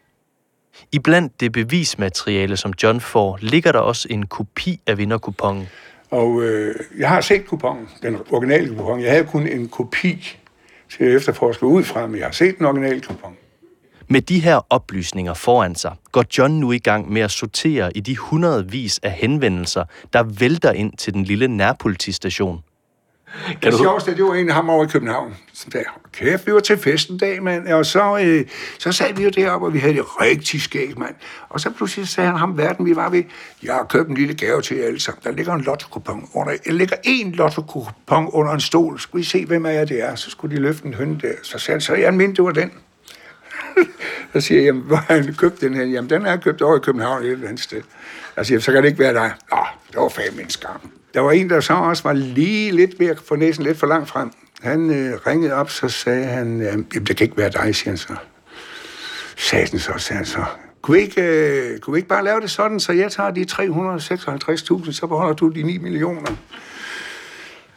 I 0.91 0.99
blandt 0.99 1.39
det 1.39 1.51
bevismateriale, 1.51 2.57
som 2.57 2.73
John 2.83 3.01
får, 3.01 3.37
ligger 3.41 3.71
der 3.71 3.79
også 3.79 4.07
en 4.11 4.25
kopi 4.25 4.79
af 4.87 4.97
vinderkupongen. 4.97 5.69
Og 6.09 6.43
øh, 6.43 6.75
jeg 6.97 7.09
har 7.09 7.21
set 7.21 7.45
kupongen, 7.45 7.87
den 8.01 8.17
originale 8.31 8.75
kupon. 8.75 9.01
Jeg 9.01 9.11
havde 9.11 9.25
kun 9.25 9.47
en 9.47 9.67
kopi 9.67 10.37
til 10.89 11.03
at 11.03 11.15
efterforske 11.15 11.65
ud 11.65 11.83
fra, 11.83 12.07
men 12.07 12.17
jeg 12.17 12.25
har 12.25 12.31
set 12.31 12.57
den 12.57 12.65
originale 12.65 13.01
kupon. 13.01 13.33
Med 14.07 14.21
de 14.21 14.39
her 14.39 14.65
oplysninger 14.69 15.33
foran 15.33 15.75
sig, 15.75 15.95
går 16.11 16.23
John 16.37 16.59
nu 16.59 16.71
i 16.71 16.79
gang 16.79 17.11
med 17.11 17.21
at 17.21 17.31
sortere 17.31 17.97
i 17.97 17.99
de 17.99 18.17
hundredvis 18.17 18.99
af 19.03 19.11
henvendelser, 19.11 19.83
der 20.13 20.23
vælter 20.23 20.71
ind 20.71 20.97
til 20.97 21.13
den 21.13 21.23
lille 21.23 21.47
nærpolitistation. 21.47 22.63
Kan 23.61 23.71
det 23.71 23.79
sjoveste, 23.79 24.15
det 24.15 24.23
var 24.23 24.33
en 24.33 24.49
af 24.49 24.55
ham 24.55 24.69
over 24.69 24.83
i 24.83 24.87
København, 24.87 25.35
som 25.53 25.71
sagde, 25.71 25.85
kæft, 26.13 26.47
vi 26.47 26.53
var 26.53 26.59
til 26.59 26.77
festen 26.77 27.17
dag, 27.17 27.43
mand. 27.43 27.67
Og 27.67 27.85
så, 27.85 28.19
øh, 28.23 28.45
så 28.79 28.91
sad 28.91 29.13
vi 29.13 29.23
jo 29.23 29.29
deroppe, 29.29 29.67
og 29.67 29.73
vi 29.73 29.79
havde 29.79 29.93
det 29.93 30.21
rigtig 30.21 30.61
skægt, 30.61 30.97
mand. 30.97 31.15
Og 31.49 31.59
så 31.59 31.69
pludselig 31.69 32.07
sagde 32.07 32.29
han 32.29 32.39
ham 32.39 32.57
verden, 32.57 32.85
vi 32.85 32.95
var 32.95 33.09
ved, 33.09 33.23
jeg 33.63 33.73
har 33.73 33.83
købt 33.83 34.09
en 34.09 34.15
lille 34.15 34.33
gave 34.33 34.61
til 34.61 34.77
jer 34.77 34.85
alle 34.85 34.99
sammen. 34.99 35.23
Der 35.23 35.31
ligger 35.31 35.53
en 35.53 35.61
lotto 35.61 36.01
under, 36.33 36.57
der 36.65 36.71
ligger 36.71 36.95
en 37.03 37.31
lotto 37.31 37.85
under 38.09 38.51
en 38.51 38.59
stol. 38.59 38.99
Skulle 38.99 39.21
I 39.21 39.25
se, 39.25 39.45
hvem 39.45 39.65
af 39.65 39.73
jer 39.73 39.85
det 39.85 40.03
er? 40.03 40.15
Så 40.15 40.29
skulle 40.31 40.55
de 40.55 40.61
løfte 40.61 40.85
en 40.85 40.93
hønne 40.93 41.19
der. 41.21 41.33
Så 41.43 41.59
sagde 41.59 41.75
han, 41.75 41.81
så 41.81 41.95
jeg 41.95 42.13
mente, 42.13 42.35
det 42.35 42.43
var 42.43 42.51
den. 42.51 42.71
så 44.33 44.41
siger 44.41 44.59
jeg, 44.61 44.65
jamen, 44.65 44.83
hvor 44.83 44.95
har 44.95 45.13
han 45.13 45.33
købt 45.33 45.61
den 45.61 45.73
her? 45.73 45.83
Jamen, 45.83 46.09
den 46.09 46.25
er 46.25 46.37
købt 46.37 46.61
over 46.61 46.77
i 46.77 46.79
København 46.79 47.23
et 47.23 47.31
eller 47.31 47.47
andet 47.47 47.63
sted. 47.63 47.81
Jeg 48.37 48.45
siger, 48.45 48.59
så 48.59 48.71
kan 48.71 48.83
det 48.83 48.89
ikke 48.89 48.99
være 48.99 49.13
dig. 49.13 49.31
Nå, 49.51 49.57
det 49.91 49.97
var 49.97 50.09
fandme 50.09 50.41
en 50.41 50.49
skam. 50.49 50.91
Der 51.13 51.19
var 51.19 51.31
en, 51.31 51.49
der 51.49 51.59
så 51.59 51.73
også 51.73 52.03
var 52.03 52.13
lige 52.13 52.71
lidt 52.71 52.99
ved 52.99 53.07
at 53.07 53.19
få 53.19 53.35
næsen 53.35 53.63
lidt 53.63 53.77
for 53.77 53.87
langt 53.87 54.09
frem. 54.09 54.31
Han 54.61 54.89
øh, 54.89 55.19
ringede 55.27 55.53
op, 55.53 55.69
så 55.69 55.89
sagde 55.89 56.25
han, 56.25 56.61
jamen, 56.61 56.83
det 56.83 57.17
kan 57.17 57.25
ikke 57.25 57.37
være 57.37 57.49
dig, 57.49 57.75
siger 57.75 57.89
han 57.89 57.97
så. 57.97 58.15
Sagde 59.37 59.79
så, 59.79 59.93
sagde 59.97 60.17
han 60.17 60.25
så. 60.25 60.43
Kunne 60.81 60.97
vi, 60.97 61.01
ikke, 61.01 61.21
øh, 61.21 61.79
kunne 61.79 61.93
vi 61.93 61.97
ikke 61.97 62.09
bare 62.09 62.23
lave 62.23 62.41
det 62.41 62.51
sådan, 62.51 62.79
så 62.79 62.91
jeg 62.91 63.11
tager 63.11 63.31
de 63.31 63.45
356.000, 63.51 64.91
så 64.91 65.07
beholder 65.07 65.33
du 65.33 65.49
de 65.49 65.63
9 65.63 65.77
millioner? 65.77 66.31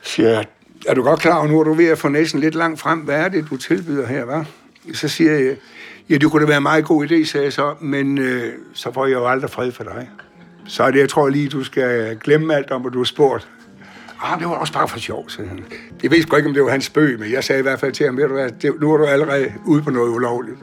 Siger 0.02 0.28
jeg, 0.28 0.46
er 0.86 0.94
du 0.94 1.02
godt 1.02 1.20
klar 1.20 1.36
over, 1.38 1.46
nu 1.46 1.60
er 1.60 1.64
du 1.64 1.72
ved 1.72 1.86
at 1.88 1.98
få 1.98 2.08
næsen 2.08 2.40
lidt 2.40 2.54
langt 2.54 2.80
frem. 2.80 2.98
Hvad 2.98 3.16
er 3.16 3.28
det, 3.28 3.46
du 3.50 3.56
tilbyder 3.56 4.06
her, 4.06 4.26
hva'? 4.26 4.46
Så 4.94 5.08
siger 5.08 5.32
jeg, 5.32 5.56
ja, 6.08 6.16
det 6.16 6.30
kunne 6.30 6.42
da 6.42 6.46
være 6.46 6.56
en 6.56 6.62
meget 6.62 6.84
god 6.84 7.06
idé, 7.06 7.24
sagde 7.24 7.44
jeg 7.44 7.52
så, 7.52 7.74
men 7.80 8.18
øh, 8.18 8.52
så 8.74 8.92
får 8.92 9.06
jeg 9.06 9.14
jo 9.14 9.26
aldrig 9.26 9.50
fred 9.50 9.72
for 9.72 9.84
dig. 9.84 10.10
Så 10.70 10.82
er 10.82 10.90
det, 10.90 10.98
jeg 10.98 11.08
tror 11.08 11.28
lige, 11.28 11.48
du 11.48 11.64
skal 11.64 12.16
glemme 12.16 12.54
alt 12.54 12.70
om, 12.70 12.80
hvad 12.80 12.90
du 12.90 12.98
har 12.98 13.04
spurgt. 13.04 13.48
Ah, 14.22 14.38
det 14.38 14.48
var 14.48 14.54
også 14.54 14.72
bare 14.72 14.88
for 14.88 14.98
sjov, 14.98 15.28
sagde 15.28 15.48
han. 15.48 15.64
Jeg 16.02 16.10
ved 16.10 16.22
sgu 16.22 16.36
ikke, 16.36 16.48
om 16.48 16.54
det 16.54 16.62
var 16.62 16.70
hans 16.70 16.84
spøg, 16.84 17.20
men 17.20 17.32
jeg 17.32 17.44
sagde 17.44 17.58
i 17.58 17.62
hvert 17.62 17.80
fald 17.80 17.92
til 17.92 18.06
ham, 18.06 18.16
ved 18.16 18.28
du 18.28 18.34
hvad, 18.34 18.50
det, 18.62 18.80
nu 18.80 18.92
er 18.92 18.96
du 18.96 19.04
allerede 19.04 19.52
ude 19.66 19.82
på 19.82 19.90
noget 19.90 20.10
ulovligt. 20.10 20.56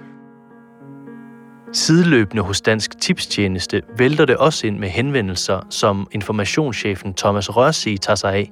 Sideløbende 1.73 2.43
hos 2.43 2.61
Dansk 2.61 2.99
Tipstjeneste 2.99 3.81
vælter 3.97 4.25
det 4.25 4.37
også 4.37 4.67
ind 4.67 4.79
med 4.79 4.89
henvendelser, 4.89 5.59
som 5.69 6.07
informationschefen 6.11 7.13
Thomas 7.13 7.55
Rørsi 7.55 7.97
tager 7.97 8.15
sig 8.15 8.33
af. 8.33 8.51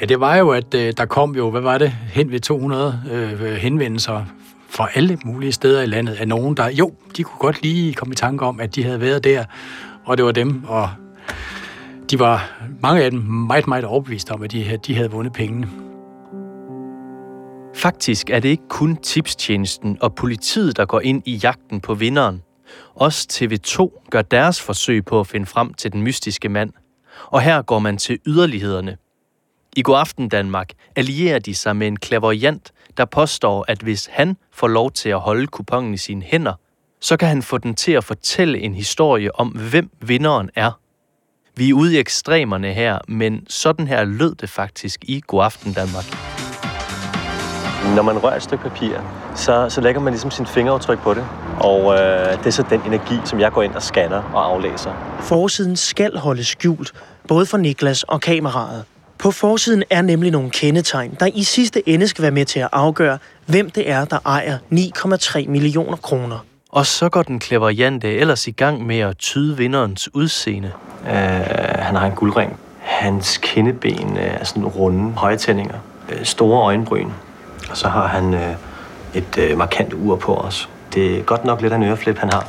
Ja, 0.00 0.06
det 0.06 0.20
var 0.20 0.36
jo, 0.36 0.50
at 0.50 0.74
øh, 0.74 0.92
der 0.96 1.04
kom 1.04 1.36
jo, 1.36 1.50
hvad 1.50 1.60
var 1.60 1.78
det, 1.78 1.90
hen 1.90 2.30
ved 2.30 2.40
200 2.40 3.02
øh, 3.12 3.40
henvendelser 3.52 4.24
fra 4.68 4.88
alle 4.94 5.18
mulige 5.24 5.52
steder 5.52 5.82
i 5.82 5.86
landet 5.86 6.14
af 6.14 6.28
nogen, 6.28 6.56
der 6.56 6.70
jo, 6.70 6.92
de 7.16 7.22
kunne 7.22 7.38
godt 7.38 7.62
lige 7.62 7.94
komme 7.94 8.12
i 8.12 8.16
tanke 8.16 8.44
om, 8.44 8.60
at 8.60 8.74
de 8.74 8.82
havde 8.82 9.00
været 9.00 9.24
der, 9.24 9.44
og 10.06 10.16
det 10.16 10.24
var 10.24 10.32
dem, 10.32 10.64
og 10.64 10.90
de 12.10 12.18
var, 12.18 12.62
mange 12.82 13.02
af 13.02 13.10
dem, 13.10 13.20
meget, 13.20 13.66
meget 13.66 13.84
overbeviste 13.84 14.30
om, 14.30 14.42
at 14.42 14.52
de, 14.52 14.76
de 14.86 14.94
havde 14.94 15.10
vundet 15.10 15.32
pengene. 15.32 15.68
Faktisk 17.74 18.30
er 18.30 18.40
det 18.40 18.48
ikke 18.48 18.68
kun 18.68 18.96
tipstjenesten 18.96 19.98
og 20.00 20.14
politiet, 20.14 20.76
der 20.76 20.84
går 20.84 21.00
ind 21.00 21.22
i 21.26 21.34
jagten 21.36 21.80
på 21.80 21.94
vinderen. 21.94 22.42
Også 22.94 23.28
TV2 23.32 24.08
gør 24.10 24.22
deres 24.22 24.62
forsøg 24.62 25.04
på 25.04 25.20
at 25.20 25.26
finde 25.26 25.46
frem 25.46 25.74
til 25.74 25.92
den 25.92 26.02
mystiske 26.02 26.48
mand. 26.48 26.72
Og 27.26 27.40
her 27.40 27.62
går 27.62 27.78
man 27.78 27.96
til 27.96 28.18
yderlighederne. 28.26 28.96
I 29.76 29.82
God 29.82 29.98
Aften 29.98 30.28
Danmark 30.28 30.72
allierer 30.96 31.38
de 31.38 31.54
sig 31.54 31.76
med 31.76 31.86
en 31.86 31.96
klaverjant, 31.96 32.72
der 32.96 33.04
påstår, 33.04 33.64
at 33.68 33.78
hvis 33.78 34.08
han 34.12 34.36
får 34.52 34.68
lov 34.68 34.90
til 34.90 35.08
at 35.08 35.20
holde 35.20 35.46
kupongen 35.46 35.94
i 35.94 35.96
sine 35.96 36.22
hænder, 36.22 36.52
så 37.00 37.16
kan 37.16 37.28
han 37.28 37.42
få 37.42 37.58
den 37.58 37.74
til 37.74 37.92
at 37.92 38.04
fortælle 38.04 38.58
en 38.58 38.74
historie 38.74 39.40
om, 39.40 39.48
hvem 39.48 39.90
vinderen 40.00 40.50
er. 40.54 40.80
Vi 41.56 41.70
er 41.70 41.74
ude 41.74 41.94
i 41.94 41.98
ekstremerne 41.98 42.72
her, 42.72 42.98
men 43.08 43.46
sådan 43.48 43.86
her 43.86 44.04
lød 44.04 44.34
det 44.34 44.50
faktisk 44.50 45.04
i 45.04 45.22
God 45.26 45.44
Aften 45.44 45.72
Danmark. 45.72 46.04
Når 47.96 48.02
man 48.02 48.18
rører 48.18 48.36
et 48.36 48.42
stykke 48.42 48.62
papir, 48.64 48.96
så, 49.36 49.66
så 49.70 49.80
lægger 49.80 50.00
man 50.00 50.12
ligesom 50.12 50.30
sin 50.30 50.46
fingeraftryk 50.46 50.98
på 50.98 51.14
det. 51.14 51.26
Og 51.60 51.94
øh, 51.94 52.38
det 52.38 52.46
er 52.46 52.50
så 52.50 52.64
den 52.70 52.80
energi, 52.86 53.14
som 53.24 53.40
jeg 53.40 53.52
går 53.52 53.62
ind 53.62 53.74
og 53.74 53.82
scanner 53.82 54.22
og 54.34 54.46
aflæser. 54.46 55.18
Forsiden 55.20 55.76
skal 55.76 56.16
holde 56.16 56.44
skjult, 56.44 56.92
både 57.28 57.46
for 57.46 57.56
Niklas 57.56 58.02
og 58.02 58.20
kameraet. 58.20 58.84
På 59.18 59.30
forsiden 59.30 59.82
er 59.90 60.02
nemlig 60.02 60.30
nogle 60.30 60.50
kendetegn, 60.50 61.16
der 61.20 61.26
i 61.34 61.42
sidste 61.42 61.88
ende 61.88 62.08
skal 62.08 62.22
være 62.22 62.30
med 62.30 62.44
til 62.44 62.60
at 62.60 62.68
afgøre, 62.72 63.18
hvem 63.46 63.70
det 63.70 63.90
er, 63.90 64.04
der 64.04 64.18
ejer 64.26 64.58
9,3 64.72 65.48
millioner 65.48 65.96
kroner. 65.96 66.38
Og 66.76 66.86
så 66.86 67.08
går 67.08 67.22
den 67.22 67.38
klaverjante 67.38 68.14
ellers 68.14 68.46
i 68.46 68.50
gang 68.50 68.86
med 68.86 68.98
at 68.98 69.18
tyde 69.18 69.56
vinderens 69.56 70.14
udseende. 70.14 70.72
Uh, 71.02 71.10
han 71.78 71.96
har 71.96 72.06
en 72.06 72.12
guldring. 72.12 72.58
Hans 72.78 73.38
kindeben 73.42 74.16
er 74.16 74.44
sådan 74.44 74.66
runde 74.66 75.12
højtændinger. 75.12 75.74
Uh, 76.08 76.24
store 76.24 76.62
øjenbryn. 76.62 77.10
Og 77.70 77.76
så 77.76 77.88
har 77.88 78.06
han 78.06 78.34
uh, 78.34 78.40
et 79.14 79.50
uh, 79.52 79.58
markant 79.58 79.94
ur 79.94 80.16
på 80.16 80.34
os. 80.34 80.68
Det 80.94 81.18
er 81.18 81.22
godt 81.22 81.44
nok 81.44 81.60
lidt 81.60 81.72
af 81.72 81.76
en 81.76 81.82
øreflip, 81.82 82.18
han 82.18 82.30
har. 82.32 82.48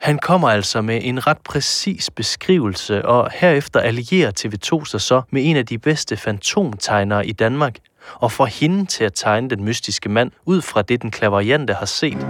Han 0.00 0.18
kommer 0.18 0.48
altså 0.48 0.82
med 0.82 1.00
en 1.02 1.26
ret 1.26 1.38
præcis 1.38 2.10
beskrivelse, 2.10 3.06
og 3.06 3.30
herefter 3.34 3.80
allierer 3.80 4.30
TV2 4.40 4.84
sig 4.84 5.00
så 5.00 5.22
med 5.30 5.42
en 5.44 5.56
af 5.56 5.66
de 5.66 5.78
bedste 5.78 6.16
fantomtegnere 6.16 7.26
i 7.26 7.32
Danmark, 7.32 7.76
og 8.14 8.32
får 8.32 8.46
hende 8.46 8.86
til 8.86 9.04
at 9.04 9.12
tegne 9.14 9.50
den 9.50 9.64
mystiske 9.64 10.08
mand 10.08 10.30
ud 10.46 10.62
fra 10.62 10.82
det, 10.82 11.02
den 11.02 11.10
klaverjante 11.10 11.74
har 11.74 11.86
set. 11.86 12.26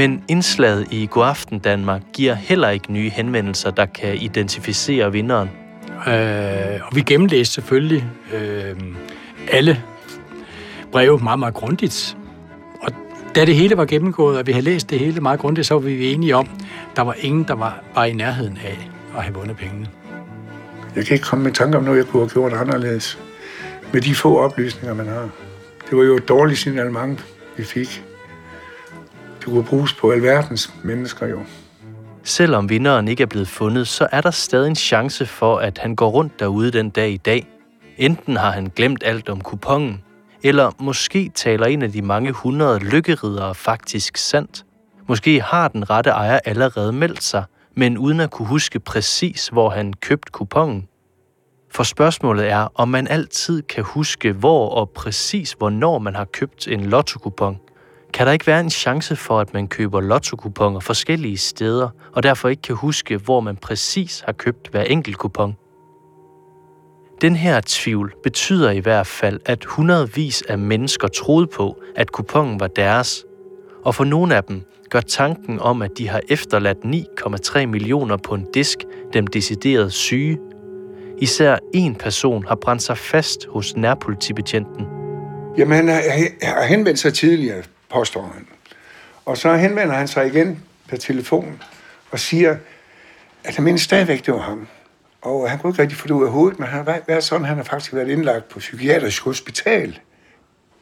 Men 0.00 0.24
indslaget 0.28 0.86
i 0.90 1.08
God 1.10 1.26
Aften 1.26 1.58
Danmark 1.58 2.02
giver 2.12 2.34
heller 2.34 2.68
ikke 2.68 2.92
nye 2.92 3.10
henvendelser, 3.10 3.70
der 3.70 3.86
kan 3.86 4.16
identificere 4.16 5.12
vinderen. 5.12 5.50
Øh, 6.06 6.80
og 6.86 6.96
vi 6.96 7.00
gennemlæste 7.00 7.54
selvfølgelig 7.54 8.04
øh, 8.34 8.76
alle 9.50 9.82
breve 10.92 11.18
meget, 11.18 11.38
meget 11.38 11.54
grundigt. 11.54 12.16
Og 12.82 12.92
da 13.34 13.44
det 13.44 13.54
hele 13.54 13.76
var 13.76 13.84
gennemgået, 13.84 14.38
og 14.38 14.46
vi 14.46 14.52
havde 14.52 14.64
læst 14.64 14.90
det 14.90 14.98
hele 14.98 15.20
meget 15.20 15.40
grundigt, 15.40 15.66
så 15.66 15.74
var 15.74 15.80
vi 15.80 16.12
enige 16.12 16.36
om, 16.36 16.48
at 16.90 16.96
der 16.96 17.02
var 17.02 17.14
ingen, 17.18 17.44
der 17.44 17.54
var 17.54 17.82
bare 17.94 18.10
i 18.10 18.12
nærheden 18.12 18.58
af 18.64 18.88
at 19.16 19.22
have 19.22 19.34
vundet 19.34 19.56
pengene. 19.56 19.86
Jeg 20.96 21.06
kan 21.06 21.14
ikke 21.14 21.24
komme 21.24 21.44
med 21.44 21.52
tanke 21.52 21.78
om 21.78 21.84
noget, 21.84 21.98
jeg 21.98 22.06
kunne 22.06 22.22
have 22.22 22.30
gjort 22.30 22.52
anderledes. 22.52 23.18
Med 23.92 24.00
de 24.00 24.14
få 24.14 24.38
oplysninger, 24.38 24.94
man 24.94 25.06
har. 25.06 25.28
Det 25.90 25.98
var 25.98 26.04
jo 26.04 26.16
et 26.16 26.28
dårligt 26.28 26.58
signalement, 26.58 27.24
vi 27.56 27.64
fik. 27.64 28.09
Det 29.40 29.48
kunne 29.48 29.64
bruges 29.64 29.92
på 29.92 30.10
alverdens 30.10 30.74
mennesker 30.82 31.26
jo. 31.26 31.40
Selvom 32.22 32.68
vinderen 32.68 33.08
ikke 33.08 33.22
er 33.22 33.26
blevet 33.26 33.48
fundet, 33.48 33.88
så 33.88 34.08
er 34.12 34.20
der 34.20 34.30
stadig 34.30 34.68
en 34.68 34.76
chance 34.76 35.26
for, 35.26 35.58
at 35.58 35.78
han 35.78 35.96
går 35.96 36.08
rundt 36.08 36.40
derude 36.40 36.70
den 36.70 36.90
dag 36.90 37.10
i 37.10 37.16
dag. 37.16 37.46
Enten 37.96 38.36
har 38.36 38.50
han 38.50 38.72
glemt 38.76 39.02
alt 39.04 39.28
om 39.28 39.40
kupongen, 39.40 40.02
eller 40.42 40.70
måske 40.78 41.30
taler 41.34 41.66
en 41.66 41.82
af 41.82 41.92
de 41.92 42.02
mange 42.02 42.32
hundrede 42.32 42.78
lykkeridere 42.78 43.54
faktisk 43.54 44.16
sandt. 44.16 44.64
Måske 45.08 45.40
har 45.40 45.68
den 45.68 45.90
rette 45.90 46.10
ejer 46.10 46.38
allerede 46.44 46.92
meldt 46.92 47.22
sig, 47.22 47.44
men 47.74 47.98
uden 47.98 48.20
at 48.20 48.30
kunne 48.30 48.48
huske 48.48 48.80
præcis, 48.80 49.48
hvor 49.48 49.70
han 49.70 49.92
købte 49.92 50.32
kupongen. 50.32 50.86
For 51.70 51.82
spørgsmålet 51.82 52.50
er, 52.50 52.68
om 52.74 52.88
man 52.88 53.08
altid 53.08 53.62
kan 53.62 53.84
huske, 53.84 54.32
hvor 54.32 54.68
og 54.68 54.90
præcis 54.90 55.52
hvornår 55.52 55.98
man 55.98 56.14
har 56.14 56.24
købt 56.24 56.68
en 56.68 56.84
lottokupon. 56.84 57.58
Kan 58.12 58.26
der 58.26 58.32
ikke 58.32 58.46
være 58.46 58.60
en 58.60 58.70
chance 58.70 59.16
for, 59.16 59.40
at 59.40 59.54
man 59.54 59.68
køber 59.68 60.00
lottokuponer 60.00 60.80
forskellige 60.80 61.38
steder, 61.38 61.88
og 62.12 62.22
derfor 62.22 62.48
ikke 62.48 62.62
kan 62.62 62.76
huske, 62.76 63.16
hvor 63.16 63.40
man 63.40 63.56
præcis 63.56 64.22
har 64.26 64.32
købt 64.32 64.68
hver 64.68 64.82
enkelt 64.82 65.18
kupon? 65.18 65.56
Den 67.20 67.36
her 67.36 67.60
tvivl 67.66 68.14
betyder 68.22 68.70
i 68.70 68.78
hvert 68.78 69.06
fald, 69.06 69.40
at 69.46 69.64
hundredvis 69.64 70.42
af 70.42 70.58
mennesker 70.58 71.08
troede 71.08 71.46
på, 71.46 71.82
at 71.96 72.12
kupongen 72.12 72.60
var 72.60 72.66
deres. 72.66 73.24
Og 73.84 73.94
for 73.94 74.04
nogle 74.04 74.36
af 74.36 74.44
dem 74.44 74.62
gør 74.90 75.00
tanken 75.00 75.60
om, 75.60 75.82
at 75.82 75.90
de 75.98 76.08
har 76.08 76.20
efterladt 76.28 76.78
9,3 76.78 77.66
millioner 77.66 78.16
på 78.16 78.34
en 78.34 78.46
disk, 78.54 78.78
dem 79.12 79.26
decideret 79.26 79.92
syge. 79.92 80.38
Især 81.18 81.58
en 81.74 81.94
person 81.94 82.44
har 82.48 82.54
brændt 82.54 82.82
sig 82.82 82.98
fast 82.98 83.46
hos 83.46 83.76
nærpolitibetjenten. 83.76 84.86
Jamen, 85.58 85.76
han 85.76 85.88
har, 85.88 86.02
har 86.42 86.66
henvendt 86.66 86.98
sig 86.98 87.14
tidligere, 87.14 87.62
påstår 87.90 88.32
han. 88.34 88.46
Og 89.24 89.36
så 89.36 89.56
henvender 89.56 89.94
han 89.94 90.08
sig 90.08 90.26
igen 90.26 90.64
på 90.88 90.96
telefon 90.96 91.62
og 92.10 92.18
siger, 92.18 92.56
at 93.44 93.56
han 93.56 93.64
mindes 93.64 93.82
stadigvæk, 93.82 94.26
det 94.26 94.34
var 94.34 94.40
ham. 94.40 94.68
Og 95.22 95.50
han 95.50 95.58
kunne 95.58 95.70
ikke 95.70 95.82
rigtig 95.82 95.98
få 95.98 96.06
det 96.08 96.14
ud 96.14 96.24
af 96.24 96.30
hovedet, 96.30 96.58
men 96.58 96.68
han 96.68 96.84
har 96.84 97.00
været 97.06 97.24
sådan, 97.24 97.46
han 97.46 97.56
har 97.56 97.64
faktisk 97.64 97.94
været 97.94 98.08
indlagt 98.08 98.48
på 98.48 98.58
psykiatrisk 98.58 99.22
hospital, 99.22 99.98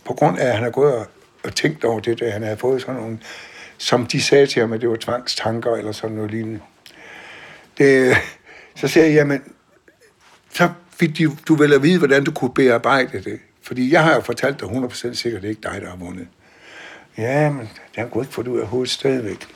på 0.04 0.14
grund 0.14 0.38
af, 0.38 0.46
at 0.46 0.54
han 0.54 0.62
har 0.62 0.70
gået 0.70 0.94
og, 0.94 1.06
og 1.44 1.54
tænkt 1.54 1.84
over 1.84 2.00
det, 2.00 2.22
at 2.22 2.32
han 2.32 2.42
havde 2.42 2.56
fået 2.56 2.80
sådan 2.80 2.94
nogle, 2.94 3.18
som 3.78 4.06
de 4.06 4.22
sagde 4.22 4.46
til 4.46 4.60
ham, 4.60 4.72
at 4.72 4.80
det 4.80 4.88
var 4.88 4.96
tvangstanker 4.96 5.74
eller 5.74 5.92
sådan 5.92 6.16
noget 6.16 6.30
lignende. 6.30 6.60
Det, 7.78 8.16
så 8.74 8.88
siger 8.88 9.04
jeg, 9.04 9.14
jamen, 9.14 9.42
så 10.52 10.70
fik 10.90 11.18
de, 11.18 11.36
du 11.48 11.54
vel 11.54 11.72
at 11.72 11.82
vide, 11.82 11.98
hvordan 11.98 12.24
du 12.24 12.30
kunne 12.30 12.54
bearbejde 12.54 13.22
det. 13.22 13.40
Fordi 13.62 13.92
jeg 13.92 14.04
har 14.04 14.14
jo 14.14 14.20
fortalt 14.20 14.60
dig 14.60 14.66
100% 14.68 15.14
sikkert, 15.14 15.38
at 15.38 15.42
det 15.42 15.48
ikke 15.48 15.60
dig, 15.62 15.80
der 15.80 15.88
har 15.88 15.96
vundet. 15.96 16.28
Ja, 17.18 17.50
men 17.50 17.60
det 17.60 17.96
har 17.96 18.06
kunne 18.06 18.22
ikke 18.22 18.34
få 18.34 18.42
det 18.42 18.48
ud 18.48 18.58
af 18.58 18.66
hovedet 18.66 18.90
stadigvæk. 18.90 19.46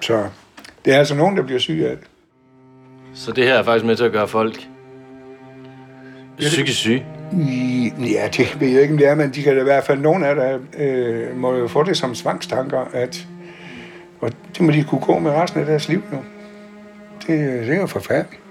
Så 0.00 0.28
det 0.84 0.94
er 0.94 0.98
altså 0.98 1.14
nogen, 1.14 1.36
der 1.36 1.42
bliver 1.42 1.58
syge 1.60 1.88
af 1.88 1.96
det. 1.96 2.06
Så 3.14 3.32
det 3.32 3.44
her 3.44 3.54
er 3.54 3.62
faktisk 3.62 3.86
med 3.86 3.96
til 3.96 4.04
at 4.04 4.12
gøre 4.12 4.28
folk 4.28 4.68
psykisk 6.38 6.78
syge? 6.78 7.06
Ja, 7.98 8.28
det 8.36 8.60
ved 8.60 8.68
jeg 8.68 8.82
ikke, 8.82 8.94
om 8.94 8.98
det 8.98 9.06
er, 9.06 9.14
men 9.14 9.30
de 9.30 9.42
kan 9.42 9.54
da 9.54 9.60
i 9.60 9.64
hvert 9.64 9.84
fald, 9.84 9.98
nogle 9.98 10.26
af 10.26 10.34
der 10.34 10.58
øh, 10.78 11.36
må 11.36 11.54
jo 11.54 11.68
få 11.68 11.82
det 11.82 11.96
som 11.96 12.14
svangstanker, 12.14 12.80
at 12.92 13.26
og 14.20 14.32
det 14.54 14.60
må 14.60 14.72
de 14.72 14.84
kunne 14.84 15.00
gå 15.00 15.18
med 15.18 15.30
resten 15.30 15.60
af 15.60 15.66
deres 15.66 15.88
liv 15.88 16.02
nu. 16.12 16.18
Det, 17.20 17.38
det 17.66 17.70
er 17.70 17.80
jo 17.80 17.86
forfærdeligt. 17.86 18.42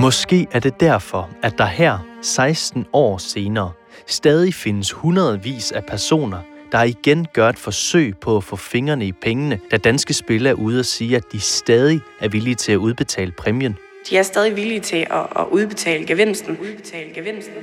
Måske 0.00 0.46
er 0.52 0.60
det 0.60 0.80
derfor, 0.80 1.30
at 1.42 1.58
der 1.58 1.66
her, 1.66 1.98
16 2.22 2.86
år 2.92 3.18
senere, 3.18 3.72
stadig 4.06 4.54
findes 4.54 4.92
hundredvis 4.92 5.72
af 5.72 5.84
personer, 5.84 6.38
der 6.72 6.82
igen 6.82 7.26
gør 7.32 7.48
et 7.48 7.58
forsøg 7.58 8.14
på 8.20 8.36
at 8.36 8.44
få 8.44 8.56
fingrene 8.56 9.06
i 9.06 9.12
pengene, 9.12 9.60
da 9.70 9.76
danske 9.76 10.14
spillere 10.14 10.50
er 10.50 10.54
ude 10.58 10.78
og 10.78 10.84
sige, 10.84 11.16
at 11.16 11.24
de 11.32 11.40
stadig 11.40 12.00
er 12.20 12.28
villige 12.28 12.54
til 12.54 12.72
at 12.72 12.76
udbetale 12.76 13.32
præmien. 13.32 13.76
De 14.10 14.16
er 14.16 14.22
stadig 14.22 14.56
villige 14.56 14.80
til 14.80 14.96
at, 14.96 15.26
at 15.36 15.46
udbetale 15.50 16.06
gevinsten. 16.06 16.58
Udbetale 16.60 17.14
gevinsten. 17.14 17.54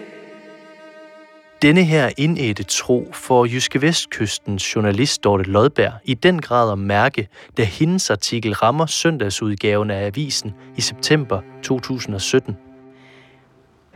Denne 1.61 1.83
her 1.83 2.09
indædte 2.17 2.63
tro 2.63 3.11
får 3.13 3.45
Jyske 3.45 3.81
Vestkystens 3.81 4.75
journalist 4.75 5.23
Dorte 5.23 5.43
Lodberg 5.43 5.93
i 6.03 6.13
den 6.13 6.41
grad 6.41 6.71
at 6.71 6.79
mærke, 6.79 7.27
da 7.57 7.63
hendes 7.63 8.09
artikel 8.09 8.53
rammer 8.53 8.85
søndagsudgaven 8.85 9.91
af 9.91 10.05
avisen 10.05 10.53
i 10.77 10.81
september 10.81 11.41
2017. 11.63 12.57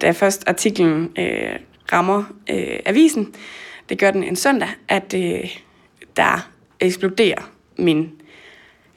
Da 0.01 0.11
først 0.11 0.43
artiklen 0.47 1.11
øh, 1.19 1.59
rammer 1.93 2.23
øh, 2.49 2.79
avisen, 2.85 3.33
det 3.89 3.99
gør 3.99 4.11
den 4.11 4.23
en 4.23 4.35
søndag, 4.35 4.69
at 4.87 5.13
øh, 5.13 5.57
der 6.17 6.49
eksploderer 6.79 7.51
min 7.77 8.11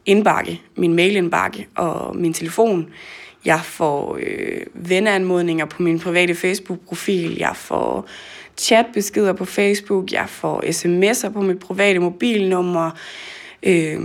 indbakke, 0.07 0.61
min 0.77 0.95
mailindbakke 0.95 1.67
og 1.75 2.17
min 2.17 2.33
telefon. 2.33 2.89
Jeg 3.45 3.61
får 3.65 4.19
øh, 4.21 4.61
venneanmodninger 4.75 5.65
på 5.65 5.83
min 5.83 6.01
private 6.01 6.35
Facebook-profil. 6.35 7.37
Jeg 7.39 7.53
får 7.55 8.09
chatbeskeder 8.57 9.33
på 9.33 9.45
Facebook. 9.45 10.13
Jeg 10.13 10.29
får 10.29 10.63
sms'er 10.63 11.33
på 11.33 11.41
mit 11.41 11.59
private 11.59 11.99
mobilnummer. 11.99 12.91
Øh, 13.63 14.01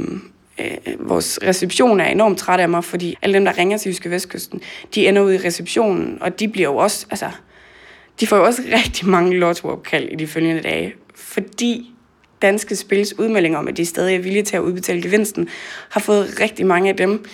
øh, 0.59 1.09
vores 1.09 1.39
reception 1.43 1.99
er 1.99 2.05
enormt 2.05 2.37
træt 2.37 2.59
af 2.59 2.69
mig, 2.69 2.83
fordi 2.83 3.15
alle 3.21 3.33
dem, 3.33 3.45
der 3.45 3.57
ringer 3.57 3.77
til 3.77 3.89
Jyske 3.89 4.09
Vestkysten, 4.09 4.61
de 4.95 5.07
ender 5.07 5.21
ud 5.21 5.33
i 5.33 5.37
receptionen, 5.37 6.17
og 6.21 6.39
de 6.39 6.47
bliver 6.47 6.69
jo 6.69 6.75
også, 6.75 7.05
altså, 7.09 7.29
de 8.19 8.27
får 8.27 8.37
jo 8.37 8.43
også 8.45 8.61
rigtig 8.85 9.07
mange 9.07 9.39
lotto-opkald 9.39 10.09
i 10.09 10.15
de 10.15 10.27
følgende 10.27 10.61
dage, 10.61 10.93
fordi 11.15 11.93
Danske 12.41 12.75
Spils 12.75 13.19
udmelding 13.19 13.57
om, 13.57 13.67
at 13.67 13.77
de 13.77 13.85
stadig 13.85 14.15
er 14.15 14.19
villige 14.19 14.43
til 14.43 14.55
at 14.55 14.61
udbetale 14.61 15.01
gevinsten, 15.01 15.49
har 15.89 15.99
fået 15.99 16.39
rigtig 16.39 16.65
mange 16.65 16.89
af 16.89 16.97
dem, 16.97 17.25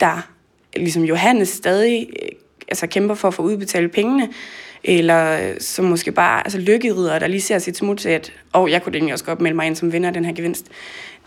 der 0.00 0.28
ligesom 0.76 1.04
Johannes 1.04 1.48
stadig 1.48 2.08
øh, 2.22 2.28
altså 2.68 2.86
kæmper 2.86 3.14
for 3.14 3.28
at 3.28 3.34
få 3.34 3.42
udbetalt 3.42 3.92
pengene, 3.92 4.28
eller 4.84 5.50
øh, 5.50 5.60
som 5.60 5.84
måske 5.84 6.12
bare 6.12 6.46
altså 6.46 6.58
lykkeridere, 6.58 7.20
der 7.20 7.26
lige 7.26 7.40
ser 7.40 7.58
sit 7.58 7.76
smut 7.76 7.98
til, 7.98 8.08
at 8.08 8.32
oh, 8.52 8.70
jeg 8.70 8.82
kunne 8.82 8.96
egentlig 8.96 9.12
også 9.12 9.24
godt 9.24 9.40
melde 9.40 9.56
mig 9.56 9.66
ind 9.66 9.76
som 9.76 9.92
vinder 9.92 10.08
af 10.08 10.14
den 10.14 10.24
her 10.24 10.32
gevinst. 10.32 10.66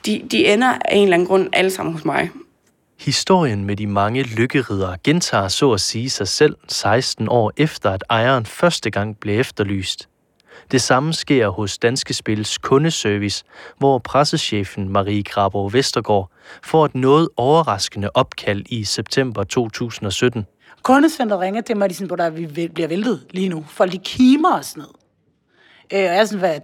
De, 0.05 0.21
de 0.31 0.47
ender 0.47 0.67
af 0.67 0.95
en 0.95 1.03
eller 1.03 1.13
anden 1.13 1.27
grund 1.27 1.49
alle 1.53 1.71
sammen 1.71 1.93
hos 1.93 2.05
mig. 2.05 2.29
Historien 2.99 3.65
med 3.65 3.75
de 3.75 3.87
mange 3.87 4.23
lykkeridere 4.23 4.97
gentager 5.03 5.47
så 5.47 5.71
at 5.71 5.81
sige 5.81 6.09
sig 6.09 6.27
selv 6.27 6.55
16 6.67 7.27
år 7.29 7.51
efter, 7.57 7.91
at 7.91 8.03
ejeren 8.09 8.45
første 8.45 8.91
gang 8.91 9.19
blev 9.19 9.39
efterlyst. 9.39 10.09
Det 10.71 10.81
samme 10.81 11.13
sker 11.13 11.49
hos 11.49 11.77
Danske 11.77 12.13
Spils 12.13 12.57
kundeservice, 12.57 13.43
hvor 13.77 13.97
pressechefen 13.97 14.89
Marie 14.89 15.23
Graborg 15.23 15.73
Vestergaard 15.73 16.31
får 16.63 16.85
et 16.85 16.95
noget 16.95 17.29
overraskende 17.37 18.09
opkald 18.13 18.63
i 18.69 18.83
september 18.83 19.43
2017. 19.43 20.45
Kundecenteret 20.83 21.41
ringer 21.41 21.61
til 21.61 21.77
mig, 21.77 21.89
de 21.89 21.95
sådan, 21.95 22.17
der 22.17 22.29
vi 22.29 22.67
bliver 22.67 22.87
væltet 22.87 23.25
lige 23.31 23.49
nu. 23.49 23.65
Folk 23.69 23.91
de 23.91 23.97
kimer 23.97 24.59
os 24.59 24.77
ned. 24.77 24.87
Øh, 25.93 25.99
og 25.99 25.99
jeg 25.99 26.17
er 26.17 26.25
sådan, 26.25 26.39
hvad 26.39 26.59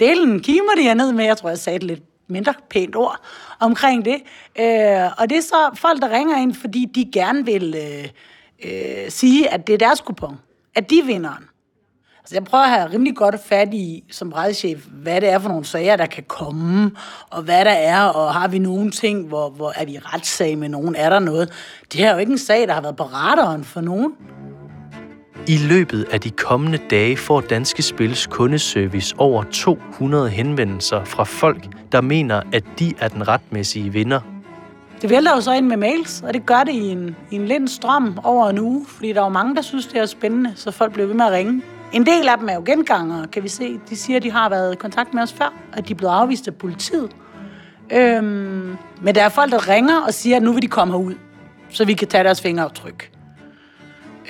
delen 0.00 0.40
kimer 0.40 0.72
de 0.76 0.82
her 0.82 0.94
ned 0.94 1.12
med? 1.12 1.24
Jeg 1.24 1.36
tror, 1.36 1.48
jeg 1.48 1.58
sagde 1.58 1.78
det 1.78 1.86
lidt 1.86 2.02
mindre 2.28 2.54
pænt 2.70 2.96
ord 2.96 3.20
omkring 3.60 4.04
det. 4.04 4.16
Øh, 4.58 5.10
og 5.18 5.30
det 5.30 5.38
er 5.38 5.42
så 5.42 5.70
folk, 5.74 6.02
der 6.02 6.10
ringer 6.10 6.36
ind, 6.36 6.54
fordi 6.54 6.84
de 6.94 7.10
gerne 7.12 7.44
vil 7.44 7.74
øh, 7.78 8.08
øh, 8.64 9.10
sige, 9.10 9.52
at 9.52 9.66
det 9.66 9.72
er 9.72 9.78
deres 9.78 10.00
kupon. 10.00 10.38
At 10.74 10.90
de 10.90 10.98
er 10.98 11.04
vinderen. 11.04 11.44
Altså, 12.28 12.36
jeg 12.36 12.44
prøver 12.44 12.64
at 12.64 12.70
have 12.70 12.90
rimelig 12.92 13.16
godt 13.16 13.40
fat 13.44 13.74
i, 13.74 14.04
som 14.10 14.32
rejsechef, 14.32 14.84
hvad 14.86 15.20
det 15.20 15.28
er 15.28 15.38
for 15.38 15.48
nogle 15.48 15.64
sager, 15.64 15.96
der 15.96 16.06
kan 16.06 16.24
komme, 16.28 16.90
og 17.30 17.42
hvad 17.42 17.64
der 17.64 17.70
er, 17.70 18.02
og 18.02 18.34
har 18.34 18.48
vi 18.48 18.58
nogle 18.58 18.90
ting, 18.90 19.28
hvor, 19.28 19.50
hvor 19.50 19.72
er 19.76 19.84
vi 19.84 19.92
i 19.92 19.98
retssag 19.98 20.58
med 20.58 20.68
nogen, 20.68 20.94
er 20.94 21.08
der 21.08 21.18
noget? 21.18 21.52
Det 21.92 22.00
her 22.00 22.08
er 22.08 22.12
jo 22.12 22.18
ikke 22.18 22.32
en 22.32 22.38
sag, 22.38 22.66
der 22.66 22.74
har 22.74 22.80
været 22.80 22.96
på 22.96 23.02
radaren 23.02 23.64
for 23.64 23.80
nogen. 23.80 24.12
I 25.48 25.56
løbet 25.56 26.06
af 26.10 26.20
de 26.20 26.30
kommende 26.30 26.78
dage 26.90 27.16
får 27.16 27.40
Danske 27.40 27.82
Spils 27.82 28.26
kundeservice 28.26 29.14
over 29.18 29.42
200 29.42 30.28
henvendelser 30.28 31.04
fra 31.04 31.24
folk, 31.24 31.64
der 31.92 32.00
mener, 32.00 32.42
at 32.52 32.64
de 32.78 32.94
er 32.98 33.08
den 33.08 33.28
retmæssige 33.28 33.92
vinder. 33.92 34.20
Det 35.02 35.10
vælter 35.10 35.34
jo 35.34 35.40
så 35.40 35.52
ind 35.52 35.66
med 35.66 35.76
mails, 35.76 36.22
og 36.22 36.34
det 36.34 36.46
gør 36.46 36.64
det 36.64 36.72
i 36.72 36.88
en, 36.88 37.16
i 37.30 37.34
en 37.34 37.46
lind 37.46 37.68
strøm 37.68 38.18
over 38.24 38.50
en 38.50 38.58
uge, 38.58 38.86
fordi 38.88 39.12
der 39.12 39.20
er 39.20 39.24
jo 39.24 39.28
mange, 39.28 39.56
der 39.56 39.62
synes, 39.62 39.86
det 39.86 40.00
er 40.00 40.06
spændende, 40.06 40.52
så 40.56 40.70
folk 40.70 40.92
bliver 40.92 41.06
ved 41.06 41.14
med 41.14 41.24
at 41.24 41.32
ringe. 41.32 41.62
En 41.92 42.06
del 42.06 42.28
af 42.28 42.38
dem 42.38 42.48
er 42.48 42.54
jo 42.54 42.62
gengangere, 42.66 43.26
kan 43.26 43.42
vi 43.42 43.48
se. 43.48 43.80
De 43.90 43.96
siger, 43.96 44.16
at 44.16 44.22
de 44.22 44.30
har 44.30 44.48
været 44.48 44.72
i 44.72 44.76
kontakt 44.76 45.14
med 45.14 45.22
os 45.22 45.32
før, 45.32 45.54
at 45.72 45.88
de 45.88 45.92
er 45.92 45.96
blevet 45.96 46.12
afvist 46.12 46.48
af 46.48 46.54
politiet. 46.54 47.10
Øhm, 47.92 48.76
men 49.02 49.14
der 49.14 49.22
er 49.22 49.28
folk, 49.28 49.52
der 49.52 49.68
ringer 49.68 50.00
og 50.00 50.14
siger, 50.14 50.36
at 50.36 50.42
nu 50.42 50.52
vil 50.52 50.62
de 50.62 50.68
komme 50.68 50.94
herud. 50.94 51.14
så 51.70 51.84
vi 51.84 51.94
kan 51.94 52.08
tage 52.08 52.24
deres 52.24 52.40
fingeraftryk. 52.40 53.17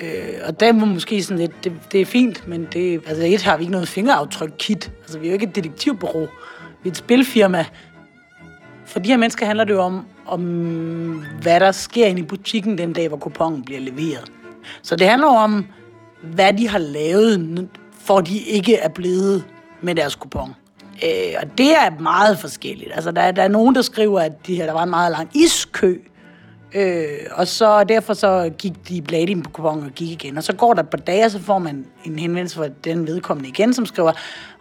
Øh, 0.03 0.33
og 0.45 0.59
der 0.59 0.73
må 0.73 0.85
måske 0.85 1.23
sådan 1.23 1.37
lidt, 1.37 1.63
det, 1.63 1.73
det 1.91 2.01
er 2.01 2.05
fint, 2.05 2.47
men 2.47 2.67
det, 2.73 3.01
altså 3.07 3.25
et 3.25 3.41
har 3.41 3.57
vi 3.57 3.63
ikke 3.63 3.71
noget 3.71 3.87
fingeraftryk-kit. 3.87 4.91
Altså 5.01 5.19
vi 5.19 5.25
er 5.25 5.29
jo 5.29 5.33
ikke 5.33 5.47
et 5.47 5.55
detektivbureau. 5.55 6.27
Vi 6.83 6.89
er 6.89 6.91
et 6.91 6.97
spilfirma. 6.97 7.65
For 8.85 8.99
de 8.99 9.09
her 9.09 9.17
mennesker 9.17 9.45
handler 9.45 9.63
det 9.63 9.73
jo 9.73 9.81
om, 9.81 10.05
om 10.25 10.41
hvad 11.41 11.59
der 11.59 11.71
sker 11.71 12.05
inde 12.05 12.21
i 12.21 12.23
butikken 12.23 12.77
den 12.77 12.93
dag, 12.93 13.07
hvor 13.07 13.17
kupongen 13.17 13.63
bliver 13.63 13.79
leveret. 13.81 14.31
Så 14.81 14.95
det 14.95 15.09
handler 15.09 15.27
om, 15.27 15.65
hvad 16.23 16.53
de 16.53 16.67
har 16.69 16.79
lavet, 16.79 17.67
for 18.01 18.21
de 18.21 18.37
ikke 18.37 18.75
er 18.75 18.89
blevet 18.89 19.43
med 19.81 19.95
deres 19.95 20.15
kupon. 20.15 20.55
Øh, 21.03 21.33
og 21.41 21.57
det 21.57 21.71
er 21.71 21.99
meget 21.99 22.39
forskelligt. 22.39 22.91
Altså, 22.93 23.11
der, 23.11 23.21
er, 23.21 23.31
der 23.31 23.43
er 23.43 23.47
nogen, 23.47 23.75
der 23.75 23.81
skriver, 23.81 24.19
at 24.19 24.47
de 24.47 24.55
her, 24.55 24.65
der 24.65 24.73
var 24.73 24.83
en 24.83 24.89
meget 24.89 25.11
lang 25.11 25.29
iskø, 25.33 25.95
øh, 26.73 27.07
og 27.31 27.47
så 27.47 27.83
derfor 27.83 28.13
så 28.13 28.51
gik 28.57 28.89
de 28.89 29.01
bladet 29.01 29.29
i 29.29 29.41
på 29.41 29.49
kuponen 29.49 29.85
og 29.85 29.91
gik 29.91 30.11
igen. 30.11 30.37
Og 30.37 30.43
så 30.43 30.53
går 30.53 30.73
der 30.73 30.83
et 30.83 30.89
par 30.89 30.97
dage, 30.97 31.25
og 31.25 31.31
så 31.31 31.39
får 31.39 31.59
man 31.59 31.85
en 32.05 32.19
henvendelse 32.19 32.55
fra 32.55 32.67
den 32.67 33.07
vedkommende 33.07 33.49
igen, 33.49 33.73
som 33.73 33.85
skriver, 33.85 34.11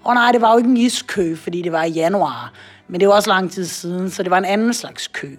åh 0.06 0.14
nej, 0.14 0.32
det 0.32 0.40
var 0.40 0.52
jo 0.52 0.58
ikke 0.58 0.70
en 0.70 0.76
iskø, 0.76 1.36
fordi 1.36 1.62
det 1.62 1.72
var 1.72 1.84
i 1.84 1.90
januar. 1.90 2.52
Men 2.88 3.00
det 3.00 3.08
var 3.08 3.14
også 3.14 3.30
lang 3.30 3.50
tid 3.50 3.64
siden, 3.64 4.10
så 4.10 4.22
det 4.22 4.30
var 4.30 4.38
en 4.38 4.44
anden 4.44 4.74
slags 4.74 5.08
kø. 5.08 5.36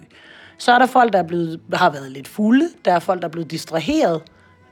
Så 0.58 0.72
er 0.72 0.78
der 0.78 0.86
folk, 0.86 1.12
der 1.12 1.18
er 1.18 1.26
blevet, 1.26 1.60
har 1.72 1.90
været 1.90 2.12
lidt 2.12 2.28
fulde. 2.28 2.68
Der 2.84 2.92
er 2.92 2.98
folk, 2.98 3.22
der 3.22 3.28
er 3.28 3.32
blevet 3.32 3.50
distraheret. 3.50 4.22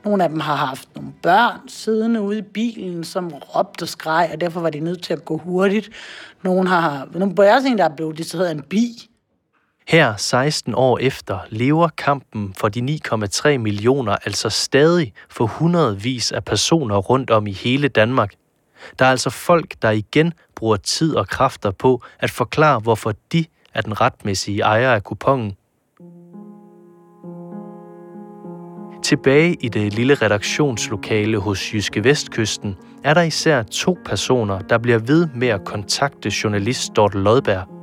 Nogle 0.05 0.23
af 0.23 0.29
dem 0.29 0.39
har 0.39 0.55
haft 0.55 0.95
nogle 0.95 1.11
børn 1.23 1.59
siddende 1.67 2.21
ude 2.21 2.37
i 2.37 2.41
bilen, 2.41 3.03
som 3.03 3.27
råbte 3.27 3.83
og 3.83 3.89
skreg, 3.89 4.29
og 4.33 4.41
derfor 4.41 4.61
var 4.61 4.69
de 4.69 4.79
nødt 4.79 5.03
til 5.03 5.13
at 5.13 5.25
gå 5.25 5.37
hurtigt. 5.37 5.89
Nogle 6.43 6.69
har, 6.69 7.07
nogle 7.13 7.35
på 7.35 7.43
der 7.43 7.83
er 7.83 7.95
blevet 7.95 8.17
distraheret 8.17 8.49
af 8.49 8.53
en 8.53 8.61
bi. 8.61 9.08
Her, 9.89 10.15
16 10.17 10.73
år 10.75 10.97
efter, 10.97 11.39
lever 11.49 11.87
kampen 11.97 12.53
for 12.57 12.69
de 12.69 12.99
9,3 13.05 13.57
millioner 13.57 14.15
altså 14.25 14.49
stadig 14.49 15.13
for 15.29 15.45
hundredvis 15.45 16.31
af 16.31 16.45
personer 16.45 16.97
rundt 16.97 17.29
om 17.29 17.47
i 17.47 17.51
hele 17.51 17.87
Danmark. 17.87 18.33
Der 18.99 19.05
er 19.05 19.09
altså 19.09 19.29
folk, 19.29 19.73
der 19.81 19.89
igen 19.89 20.33
bruger 20.55 20.75
tid 20.75 21.15
og 21.15 21.27
kræfter 21.27 21.71
på 21.71 22.01
at 22.19 22.31
forklare, 22.31 22.79
hvorfor 22.79 23.13
de 23.31 23.45
er 23.73 23.81
den 23.81 24.01
retmæssige 24.01 24.61
ejer 24.61 24.93
af 24.93 25.03
kupongen. 25.03 25.55
Tilbage 29.03 29.57
i 29.61 29.69
det 29.69 29.93
lille 29.93 30.13
redaktionslokale 30.13 31.37
hos 31.37 31.73
Jyske 31.73 32.03
Vestkysten 32.03 32.75
er 33.03 33.13
der 33.13 33.21
især 33.21 33.63
to 33.63 33.97
personer, 34.05 34.59
der 34.59 34.77
bliver 34.77 34.99
ved 34.99 35.27
med 35.35 35.47
at 35.47 35.65
kontakte 35.65 36.31
journalist 36.43 36.95
Dorte 36.95 37.17
Lodberg. 37.17 37.78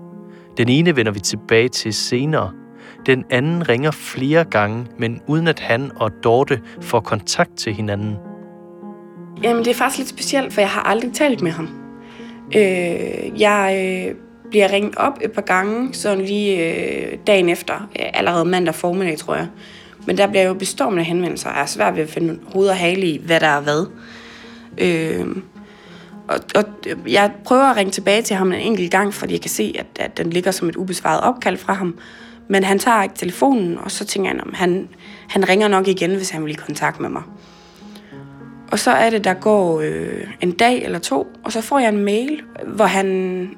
Den 0.57 0.69
ene 0.69 0.97
vender 0.97 1.13
vi 1.13 1.21
tilbage 1.21 1.69
til 1.69 1.95
senere. 1.95 2.53
Den 3.07 3.25
anden 3.31 3.69
ringer 3.69 3.91
flere 3.91 4.45
gange, 4.45 4.87
men 4.99 5.21
uden 5.27 5.49
at 5.49 5.61
han 5.61 5.91
og 5.97 6.11
Dorte 6.25 6.61
får 6.81 7.01
kontakt 7.01 7.57
til 7.57 7.75
hinanden. 7.75 8.17
Jamen, 9.43 9.65
det 9.65 9.71
er 9.71 9.75
faktisk 9.75 9.99
lidt 9.99 10.09
specielt, 10.09 10.53
for 10.53 10.61
jeg 10.61 10.71
har 10.71 10.83
aldrig 10.83 11.13
talt 11.13 11.43
med 11.43 11.51
ham. 11.51 11.69
Øh, 12.57 13.41
jeg 13.41 13.77
øh, 14.09 14.15
bliver 14.51 14.73
ringet 14.73 14.97
op 14.97 15.19
et 15.23 15.33
par 15.33 15.43
gange, 15.43 15.95
sådan 15.95 16.25
lige 16.25 16.75
øh, 16.77 17.19
dagen 17.27 17.49
efter, 17.49 17.89
allerede 17.95 18.45
mandag 18.45 18.75
formiddag, 18.75 19.19
tror 19.19 19.35
jeg. 19.35 19.49
Men 20.07 20.19
der 20.19 20.27
bliver 20.27 20.43
jo 20.43 20.55
bestormende 20.55 21.05
henvendelser, 21.05 21.51
og 21.51 21.61
er 21.61 21.67
svært 21.67 21.97
ved 21.97 22.03
at 22.03 22.09
finde 22.09 22.39
hoved 22.53 22.69
og 22.69 22.77
hale 22.77 23.07
i, 23.07 23.21
hvad 23.27 23.41
der 23.41 23.47
er 23.47 23.61
hvad. 23.61 23.87
Øh, 24.79 25.27
og, 26.29 26.39
og 26.55 26.65
jeg 27.09 27.33
prøver 27.45 27.65
at 27.65 27.77
ringe 27.77 27.93
tilbage 27.93 28.23
til 28.23 28.37
ham 28.37 28.53
en 28.53 28.61
enkelt 28.61 28.91
gang, 28.91 29.15
fordi 29.15 29.33
jeg 29.33 29.41
kan 29.41 29.51
se, 29.51 29.75
at, 29.79 29.87
at 30.01 30.19
den 30.19 30.31
ligger 30.31 30.51
som 30.51 30.69
et 30.69 30.77
ubesvaret 30.77 31.21
opkald 31.21 31.57
fra 31.57 31.73
ham. 31.73 31.99
Men 32.49 32.65
han 32.65 32.79
tager 32.79 33.03
ikke 33.03 33.15
telefonen, 33.15 33.79
og 33.79 33.91
så 33.91 34.05
tænker 34.05 34.31
jeg, 34.31 34.41
at 34.41 34.57
han, 34.57 34.89
han 35.29 35.49
ringer 35.49 35.69
nok 35.69 35.89
igen, 35.89 36.15
hvis 36.15 36.31
han 36.31 36.45
vil 36.45 36.53
i 36.53 36.55
kontakt 36.55 37.01
med 37.01 37.09
mig. 37.09 37.23
Og 38.73 38.79
så 38.79 38.91
er 38.91 39.11
det, 39.11 39.25
der 39.25 39.35
går 39.35 39.81
øh, 39.81 40.27
en 40.41 40.53
dag 40.53 40.85
eller 40.85 40.99
to, 40.99 41.27
og 41.45 41.53
så 41.53 41.61
får 41.61 41.79
jeg 41.79 41.89
en 41.89 42.05
mail, 42.05 42.43
hvor 42.67 42.85
han 42.85 43.51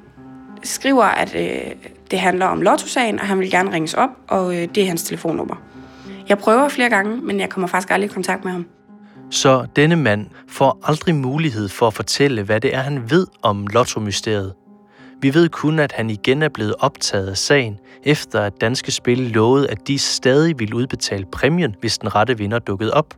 skriver, 0.63 1.03
at 1.03 1.35
øh, 1.35 1.71
det 2.11 2.19
handler 2.19 2.45
om 2.45 2.61
lottosagen, 2.61 3.19
og 3.19 3.27
han 3.27 3.39
vil 3.39 3.51
gerne 3.51 3.73
ringes 3.73 3.93
op, 3.93 4.09
og 4.27 4.55
øh, 4.57 4.67
det 4.75 4.83
er 4.83 4.87
hans 4.87 5.03
telefonnummer. 5.03 5.55
Jeg 6.29 6.37
prøver 6.37 6.69
flere 6.69 6.89
gange, 6.89 7.17
men 7.17 7.39
jeg 7.39 7.49
kommer 7.49 7.67
faktisk 7.67 7.91
aldrig 7.91 8.09
i 8.09 8.13
kontakt 8.13 8.43
med 8.45 8.51
ham. 8.51 8.65
Så 9.31 9.65
denne 9.75 9.95
mand 9.95 10.29
får 10.47 10.79
aldrig 10.83 11.15
mulighed 11.15 11.69
for 11.69 11.87
at 11.87 11.93
fortælle, 11.93 12.43
hvad 12.43 12.61
det 12.61 12.75
er, 12.75 12.79
han 12.79 13.11
ved 13.11 13.27
om 13.41 13.67
lottomysteriet. 13.67 14.53
Vi 15.21 15.33
ved 15.33 15.49
kun, 15.49 15.79
at 15.79 15.91
han 15.91 16.09
igen 16.09 16.41
er 16.41 16.49
blevet 16.49 16.75
optaget 16.79 17.29
af 17.29 17.37
sagen, 17.37 17.79
efter 18.03 18.41
at 18.41 18.61
Danske 18.61 18.91
Spil 18.91 19.17
lovede, 19.17 19.69
at 19.69 19.87
de 19.87 19.99
stadig 19.99 20.59
ville 20.59 20.75
udbetale 20.75 21.25
præmien, 21.31 21.75
hvis 21.79 21.97
den 21.97 22.15
rette 22.15 22.37
vinder 22.37 22.59
dukkede 22.59 22.93
op. 22.93 23.13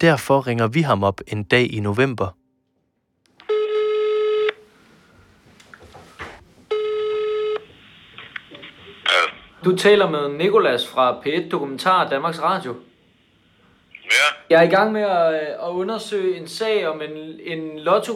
Derfor 0.00 0.46
ringer 0.46 0.66
vi 0.66 0.80
ham 0.80 1.04
op 1.04 1.20
en 1.26 1.42
dag 1.42 1.74
i 1.74 1.80
november. 1.80 2.36
Du 9.64 9.76
taler 9.76 10.10
med 10.10 10.38
Nikolas 10.38 10.88
fra 10.88 11.12
P1 11.12 11.48
Dokumentar 11.48 12.08
Danmarks 12.08 12.42
Radio. 12.42 12.74
Ja. 14.10 14.28
Jeg 14.50 14.58
er 14.62 14.66
i 14.70 14.74
gang 14.76 14.92
med 14.92 15.02
at, 15.02 15.34
at 15.66 15.70
undersøge 15.82 16.36
en 16.40 16.48
sag 16.48 16.86
om 16.88 17.02
en, 17.02 17.16
en 17.52 17.78
lotto 17.78 18.12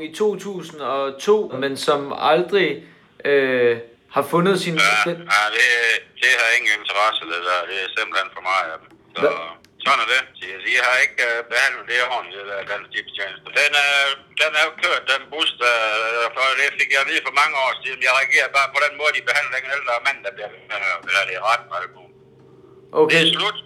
i 0.00 0.14
2002, 0.14 1.52
men 1.62 1.76
som 1.76 2.00
aldrig 2.16 2.68
øh, 3.24 3.78
har 4.14 4.24
fundet 4.32 4.56
sin... 4.64 4.74
Ja, 4.74 5.10
ja 5.10 5.44
det, 5.56 5.66
det 6.22 6.32
har 6.40 6.48
ingen 6.58 6.72
interesse, 6.80 7.22
det 7.32 7.40
der. 7.48 7.60
Det 7.70 7.76
er 7.84 7.88
simpelthen 7.98 8.28
for 8.36 8.42
mig. 8.50 8.60
Så, 9.16 9.20
Hva? 9.22 9.32
sådan 9.84 10.00
er 10.04 10.08
det. 10.14 10.22
De, 10.38 10.46
de 10.66 10.72
har 10.86 10.96
ikke 11.04 11.18
uh, 11.28 11.38
behandlet 11.52 11.84
det 11.90 11.96
ordentligt, 12.14 12.40
det 12.40 12.52
der 12.52 12.70
danske 12.72 12.90
tipstjeneste. 12.94 13.48
Den, 13.60 13.72
uh, 13.84 14.08
den 14.40 14.50
er 14.58 14.64
jo 14.68 14.72
kørt, 14.82 15.02
den 15.12 15.22
bus, 15.32 15.50
der, 15.62 15.76
for 16.34 16.44
det 16.60 16.68
fik 16.78 16.90
jeg 16.96 17.02
vide 17.10 17.22
for 17.26 17.34
mange 17.40 17.54
år 17.64 17.72
siden. 17.82 17.98
Jeg 18.06 18.12
reagerer 18.20 18.48
bare 18.58 18.68
på 18.74 18.80
den 18.84 18.94
måde, 19.00 19.12
de 19.16 19.22
behandler 19.28 19.58
den 19.64 19.72
ældre 19.76 19.94
mand, 20.06 20.18
der 20.26 20.32
bliver 20.36 20.50
uh, 20.76 20.94
det 21.28 21.34
er 21.40 21.44
ret 21.52 21.64
meget 21.72 21.88
Okay. 23.00 23.12
Det 23.12 23.28
er 23.28 23.32
slut. 23.38 23.58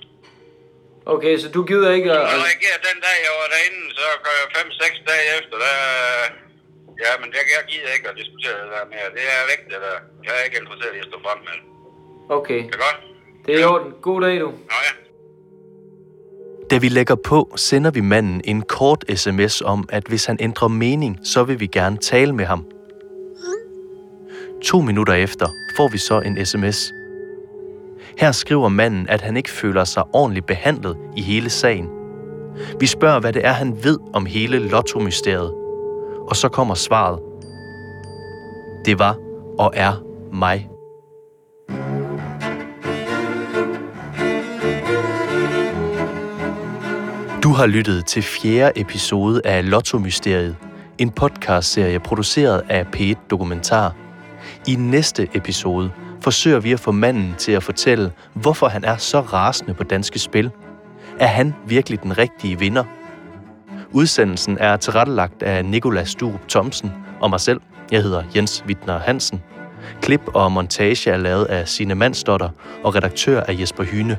Okay, 1.15 1.35
så 1.43 1.47
du 1.57 1.61
gider 1.71 1.91
ikke 1.99 2.11
at... 2.13 2.23
Jeg 2.35 2.41
reagerer 2.49 2.81
den 2.89 2.99
dag, 3.07 3.17
jeg 3.27 3.35
var 3.41 3.49
derinde, 3.55 3.83
så 3.99 4.07
går 4.25 4.35
jeg 4.41 4.47
5-6 4.57 5.11
dage 5.11 5.27
efter, 5.39 5.57
der... 5.65 5.77
Ja, 7.05 7.13
men 7.21 7.29
jeg, 7.37 7.45
jeg 7.57 7.63
gider 7.71 7.91
ikke 7.97 8.09
at 8.13 8.17
diskutere 8.23 8.57
det 8.63 8.71
der 8.75 8.85
mere. 8.95 9.09
Det 9.17 9.25
er 9.37 9.41
væk, 9.51 9.61
det 9.71 9.79
der. 9.87 9.99
Jeg 10.27 10.33
er 10.39 10.43
ikke 10.47 10.59
interesseret 10.63 10.95
i 10.99 11.01
at 11.05 11.09
stå 11.11 11.19
frem 11.27 11.39
med 11.47 11.55
det. 11.59 11.65
Okay. 12.39 12.61
Det 12.69 12.75
er 12.79 12.83
godt. 12.87 12.99
Det 13.47 13.55
er 13.55 13.59
i 13.59 13.65
orden. 13.65 13.93
God 14.03 14.21
dag, 14.21 14.41
du. 14.41 14.49
Nå 14.73 14.79
ja. 14.87 14.93
Da 16.71 16.79
vi 16.79 16.89
lægger 16.89 17.15
på, 17.15 17.53
sender 17.57 17.91
vi 17.91 18.01
manden 18.01 18.41
en 18.45 18.63
kort 18.63 19.05
sms 19.15 19.61
om, 19.61 19.89
at 19.93 20.05
hvis 20.09 20.25
han 20.25 20.37
ændrer 20.41 20.69
mening, 20.69 21.19
så 21.25 21.45
vil 21.45 21.61
vi 21.61 21.67
gerne 21.67 21.97
tale 21.97 22.33
med 22.33 22.45
ham. 22.45 22.67
To 24.65 24.81
minutter 24.81 25.13
efter 25.13 25.47
får 25.77 25.89
vi 25.89 25.99
så 25.99 26.21
en 26.21 26.47
sms. 26.47 26.93
Her 28.19 28.33
skriver 28.33 28.69
manden, 28.69 29.09
at 29.09 29.21
han 29.21 29.37
ikke 29.37 29.51
føler 29.51 29.85
sig 29.85 30.03
ordentligt 30.13 30.47
behandlet 30.47 30.97
i 31.17 31.23
hele 31.23 31.51
sagen. 31.51 31.89
Vi 32.81 32.87
spørger, 32.87 33.21
hvad 33.21 33.33
det 33.33 33.47
er, 33.47 33.53
han 33.53 33.85
ved 33.85 33.99
om 34.13 34.27
hele 34.27 34.59
lottomysteriet. 34.59 35.53
Og 36.29 36.37
så 36.37 36.49
kommer 36.49 36.75
svaret. 36.75 37.19
Det 38.85 38.99
var 38.99 39.17
og 39.59 39.73
er 39.75 39.93
mig. 40.33 40.69
Du 47.43 47.53
har 47.53 47.67
lyttet 47.67 48.07
til 48.07 48.23
fjerde 48.23 48.81
episode 48.81 49.41
af 49.45 49.71
Lotto-mysteriet, 49.71 50.57
en 50.99 51.11
podcastserie 51.11 52.01
produceret 52.01 52.63
af 52.69 52.87
P1 52.97 53.27
Dokumentar. 53.31 53.95
I 54.69 54.75
næste 54.75 55.29
episode 55.35 55.91
forsøger 56.21 56.61
vi 56.61 56.73
at 56.73 56.81
få 56.81 56.93
manden 56.93 57.35
til 57.39 57.53
at 57.53 57.63
fortælle, 57.63 58.13
hvorfor 58.35 58.69
han 58.69 58.85
er 58.85 58.97
så 58.97 59.21
rasende 59.21 59.75
på 59.75 59.85
danske 59.85 60.19
spil. 60.19 60.51
Er 61.19 61.27
han 61.27 61.55
virkelig 61.67 62.03
den 62.03 62.19
rigtige 62.19 62.59
vinder? 62.59 62.85
Udsendelsen 63.93 64.59
er 64.61 64.77
tilrettelagt 64.77 65.43
af 65.43 65.65
Nikolas 65.65 66.09
Sturup 66.09 66.49
Thomsen 66.49 66.93
og 67.21 67.31
mig 67.31 67.41
selv. 67.41 67.61
Jeg 67.91 68.03
hedder 68.03 68.23
Jens 68.37 68.65
Wittner 68.67 68.99
Hansen. 68.99 69.43
Klip 70.03 70.21
og 70.35 70.53
montage 70.53 71.11
er 71.11 71.17
lavet 71.17 71.45
af 71.45 71.69
Sine 71.69 71.95
Mandsdotter 71.95 72.49
og 72.85 72.95
redaktør 72.95 73.41
af 73.41 73.57
Jesper 73.61 73.85
Hyne. 73.85 74.19